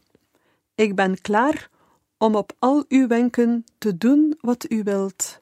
Ik 0.74 0.94
ben 0.94 1.20
klaar 1.20 1.70
om 2.18 2.34
op 2.34 2.52
al 2.58 2.84
uw 2.88 3.06
wenken 3.06 3.64
te 3.78 3.98
doen 3.98 4.38
wat 4.40 4.70
u 4.70 4.82
wilt. 4.82 5.38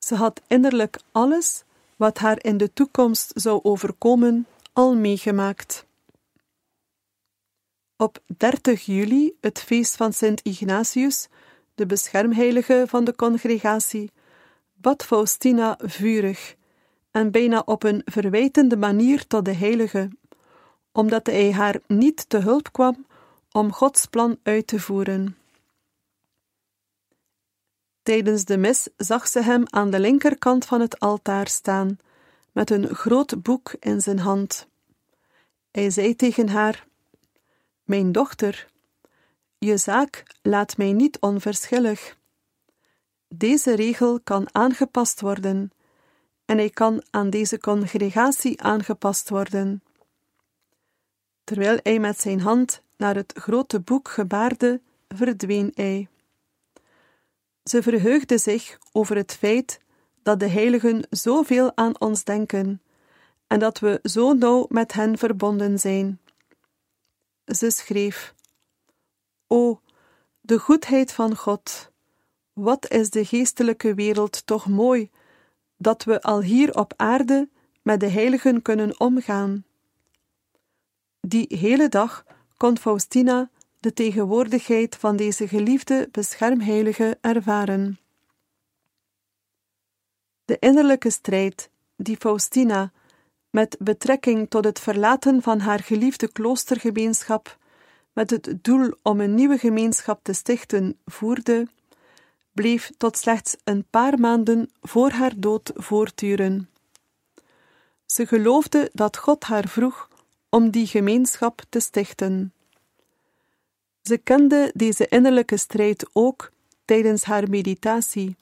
Ze 0.00 0.14
had 0.14 0.40
innerlijk 0.46 0.98
alles 1.12 1.62
wat 1.96 2.18
haar 2.18 2.44
in 2.44 2.56
de 2.56 2.72
toekomst 2.72 3.32
zou 3.34 3.60
overkomen 3.62 4.46
al 4.72 4.96
meegemaakt. 4.96 5.86
Op 7.96 8.18
30 8.36 8.84
juli, 8.84 9.36
het 9.40 9.60
feest 9.60 9.96
van 9.96 10.12
Sint 10.12 10.40
Ignatius, 10.42 11.28
de 11.74 11.86
beschermheilige 11.86 12.84
van 12.88 13.04
de 13.04 13.14
congregatie, 13.16 14.10
bad 14.72 15.04
Faustina 15.04 15.78
vurig 15.82 16.56
en 17.10 17.30
bijna 17.30 17.62
op 17.64 17.82
een 17.82 18.02
verwijtende 18.04 18.76
manier 18.76 19.26
tot 19.26 19.44
de 19.44 19.54
heilige, 19.54 20.10
omdat 20.92 21.26
hij 21.26 21.52
haar 21.52 21.80
niet 21.86 22.28
te 22.28 22.38
hulp 22.38 22.72
kwam 22.72 23.06
om 23.52 23.72
Gods 23.72 24.06
plan 24.06 24.38
uit 24.42 24.66
te 24.66 24.80
voeren. 24.80 25.39
Tijdens 28.02 28.44
de 28.44 28.56
mis 28.56 28.88
zag 28.96 29.28
ze 29.28 29.42
hem 29.42 29.62
aan 29.66 29.90
de 29.90 30.00
linkerkant 30.00 30.64
van 30.64 30.80
het 30.80 30.98
altaar 30.98 31.48
staan, 31.48 31.98
met 32.52 32.70
een 32.70 32.94
groot 32.94 33.42
boek 33.42 33.74
in 33.80 34.00
zijn 34.00 34.18
hand. 34.18 34.68
Hij 35.70 35.90
zei 35.90 36.16
tegen 36.16 36.48
haar: 36.48 36.86
Mijn 37.84 38.12
dochter, 38.12 38.68
je 39.58 39.76
zaak 39.76 40.22
laat 40.42 40.76
mij 40.76 40.92
niet 40.92 41.20
onverschillig. 41.20 42.18
Deze 43.28 43.74
regel 43.74 44.20
kan 44.20 44.54
aangepast 44.54 45.20
worden 45.20 45.70
en 46.44 46.56
hij 46.56 46.70
kan 46.70 47.02
aan 47.10 47.30
deze 47.30 47.58
congregatie 47.58 48.62
aangepast 48.62 49.28
worden. 49.28 49.82
Terwijl 51.44 51.78
hij 51.82 51.98
met 51.98 52.20
zijn 52.20 52.40
hand 52.40 52.82
naar 52.96 53.14
het 53.14 53.32
grote 53.36 53.80
boek 53.80 54.08
gebaarde, 54.08 54.80
verdween 55.08 55.72
hij. 55.74 56.08
Ze 57.64 57.82
verheugde 57.82 58.38
zich 58.38 58.78
over 58.92 59.16
het 59.16 59.32
feit 59.32 59.80
dat 60.22 60.40
de 60.40 60.48
heiligen 60.48 61.06
zoveel 61.10 61.76
aan 61.76 62.00
ons 62.00 62.24
denken 62.24 62.82
en 63.46 63.58
dat 63.58 63.78
we 63.78 63.98
zo 64.02 64.32
nauw 64.32 64.66
met 64.68 64.92
hen 64.92 65.18
verbonden 65.18 65.78
zijn. 65.78 66.20
Ze 67.44 67.70
schreef: 67.70 68.34
O, 69.46 69.80
de 70.40 70.58
goedheid 70.58 71.12
van 71.12 71.36
God! 71.36 71.90
Wat 72.52 72.90
is 72.90 73.10
de 73.10 73.24
geestelijke 73.24 73.94
wereld 73.94 74.46
toch 74.46 74.66
mooi, 74.66 75.10
dat 75.76 76.04
we 76.04 76.22
al 76.22 76.42
hier 76.42 76.78
op 76.78 76.92
aarde 76.96 77.48
met 77.82 78.00
de 78.00 78.08
heiligen 78.08 78.62
kunnen 78.62 79.00
omgaan. 79.00 79.64
Die 81.20 81.56
hele 81.58 81.88
dag 81.88 82.24
kon 82.56 82.78
Faustina 82.78 83.50
de 83.80 83.92
tegenwoordigheid 83.92 84.96
van 84.96 85.16
deze 85.16 85.48
geliefde 85.48 86.08
beschermheilige 86.10 87.18
ervaren. 87.20 87.98
De 90.44 90.56
innerlijke 90.58 91.10
strijd 91.10 91.70
die 91.96 92.16
Faustina 92.16 92.92
met 93.50 93.76
betrekking 93.78 94.50
tot 94.50 94.64
het 94.64 94.80
verlaten 94.80 95.42
van 95.42 95.60
haar 95.60 95.80
geliefde 95.80 96.32
kloostergemeenschap 96.32 97.58
met 98.12 98.30
het 98.30 98.54
doel 98.62 98.94
om 99.02 99.20
een 99.20 99.34
nieuwe 99.34 99.58
gemeenschap 99.58 100.20
te 100.22 100.32
stichten 100.32 100.98
voerde, 101.06 101.68
bleef 102.52 102.90
tot 102.96 103.16
slechts 103.16 103.56
een 103.64 103.84
paar 103.90 104.18
maanden 104.18 104.70
voor 104.80 105.10
haar 105.10 105.32
dood 105.36 105.72
voortduren. 105.74 106.70
Ze 108.06 108.26
geloofde 108.26 108.90
dat 108.92 109.16
God 109.16 109.44
haar 109.44 109.68
vroeg 109.68 110.08
om 110.48 110.70
die 110.70 110.86
gemeenschap 110.86 111.62
te 111.68 111.80
stichten. 111.80 112.52
Ze 114.10 114.18
kende 114.18 114.70
deze 114.74 115.08
innerlijke 115.08 115.56
strijd 115.56 116.10
ook 116.12 116.50
tijdens 116.84 117.24
haar 117.24 117.50
meditatie 117.50 118.36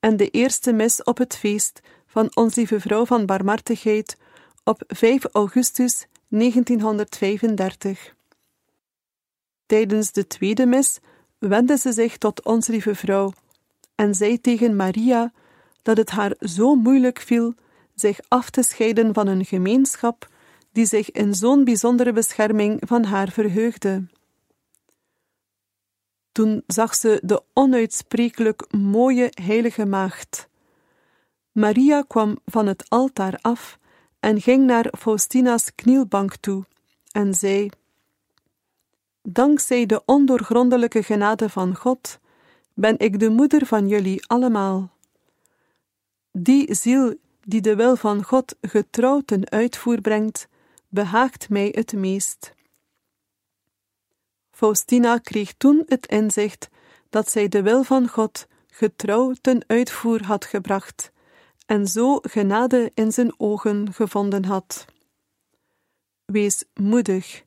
en 0.00 0.16
de 0.16 0.30
eerste 0.30 0.72
mis 0.72 1.02
op 1.02 1.18
het 1.18 1.36
feest 1.36 1.80
van 2.06 2.30
Ons 2.34 2.54
Lieve 2.54 2.80
Vrouw 2.80 3.06
van 3.06 3.26
Barmhartigheid 3.26 4.16
op 4.64 4.82
5 4.86 5.24
augustus 5.24 6.06
1935. 6.28 8.14
Tijdens 9.66 10.12
de 10.12 10.26
tweede 10.26 10.66
mis 10.66 10.98
wendde 11.38 11.76
ze 11.76 11.92
zich 11.92 12.18
tot 12.18 12.44
Ons 12.44 12.66
Lieve 12.66 12.94
Vrouw 12.94 13.32
en 13.94 14.14
zei 14.14 14.40
tegen 14.40 14.76
Maria 14.76 15.32
dat 15.82 15.96
het 15.96 16.10
haar 16.10 16.34
zo 16.40 16.74
moeilijk 16.74 17.20
viel 17.20 17.54
zich 17.94 18.20
af 18.28 18.50
te 18.50 18.62
scheiden 18.62 19.14
van 19.14 19.26
een 19.26 19.44
gemeenschap 19.44 20.28
die 20.72 20.86
zich 20.86 21.10
in 21.10 21.34
zo'n 21.34 21.64
bijzondere 21.64 22.12
bescherming 22.12 22.80
van 22.86 23.04
haar 23.04 23.28
verheugde. 23.28 24.06
Toen 26.38 26.62
zag 26.66 26.94
ze 26.94 27.20
de 27.22 27.42
onuitsprekelijk 27.52 28.72
mooie 28.72 29.32
heilige 29.42 29.86
maagd. 29.86 30.48
Maria 31.52 32.02
kwam 32.02 32.38
van 32.44 32.66
het 32.66 32.84
altaar 32.88 33.38
af 33.40 33.78
en 34.20 34.40
ging 34.40 34.66
naar 34.66 34.92
Faustina's 34.98 35.74
knielbank 35.74 36.36
toe 36.36 36.64
en 37.12 37.34
zei: 37.34 37.68
Dankzij 39.22 39.86
de 39.86 40.02
ondoorgrondelijke 40.04 41.02
genade 41.02 41.48
van 41.48 41.76
God 41.76 42.18
ben 42.74 42.98
ik 42.98 43.18
de 43.18 43.28
moeder 43.28 43.66
van 43.66 43.88
jullie 43.88 44.26
allemaal. 44.26 44.90
Die 46.32 46.74
ziel 46.74 47.14
die 47.40 47.60
de 47.60 47.76
wil 47.76 47.96
van 47.96 48.24
God 48.24 48.56
getrouw 48.60 49.20
ten 49.20 49.50
uitvoer 49.50 50.00
brengt, 50.00 50.48
behaagt 50.88 51.48
mij 51.48 51.68
het 51.74 51.92
meest. 51.92 52.56
Faustina 54.58 55.18
kreeg 55.18 55.52
toen 55.52 55.82
het 55.86 56.06
inzicht 56.06 56.68
dat 57.10 57.30
zij 57.30 57.48
de 57.48 57.62
wil 57.62 57.82
van 57.82 58.08
God 58.08 58.46
getrouw 58.66 59.32
ten 59.40 59.64
uitvoer 59.66 60.24
had 60.24 60.44
gebracht 60.44 61.12
en 61.66 61.86
zo 61.86 62.18
genade 62.22 62.90
in 62.94 63.12
zijn 63.12 63.34
ogen 63.36 63.92
gevonden 63.92 64.44
had. 64.44 64.84
Wees 66.24 66.64
moedig. 66.74 67.44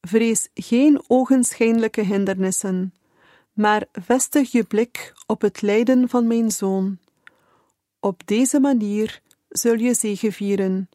Vrees 0.00 0.48
geen 0.54 1.02
ogenschijnlijke 1.06 2.00
hindernissen, 2.00 2.94
maar 3.52 3.86
vestig 3.92 4.52
je 4.52 4.64
blik 4.64 5.12
op 5.26 5.40
het 5.40 5.62
lijden 5.62 6.08
van 6.08 6.26
mijn 6.26 6.50
zoon. 6.50 6.98
Op 8.00 8.26
deze 8.26 8.60
manier 8.60 9.20
zul 9.48 9.74
je 9.78 9.94
zegevieren, 9.94 10.88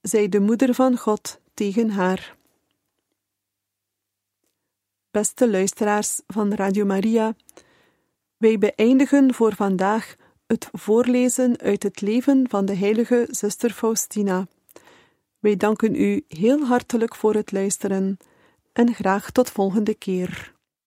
zei 0.00 0.28
de 0.28 0.40
moeder 0.40 0.74
van 0.74 0.96
God 0.96 1.40
tegen 1.54 1.90
haar. 1.90 2.40
Beste 5.12 5.50
luisteraars 5.50 6.20
van 6.26 6.54
Radio 6.54 6.84
Maria, 6.84 7.34
wij 8.36 8.58
beëindigen 8.58 9.34
voor 9.34 9.54
vandaag 9.54 10.16
het 10.46 10.68
voorlezen 10.72 11.58
uit 11.58 11.82
het 11.82 12.00
leven 12.00 12.48
van 12.48 12.64
de 12.64 12.74
heilige 12.74 13.26
zuster 13.30 13.70
Faustina. 13.70 14.46
Wij 15.38 15.56
danken 15.56 15.94
u 15.94 16.24
heel 16.28 16.64
hartelijk 16.64 17.14
voor 17.14 17.34
het 17.34 17.52
luisteren 17.52 18.16
en 18.72 18.94
graag 18.94 19.30
tot 19.30 19.50
volgende 19.50 19.94
keer. 19.94 20.52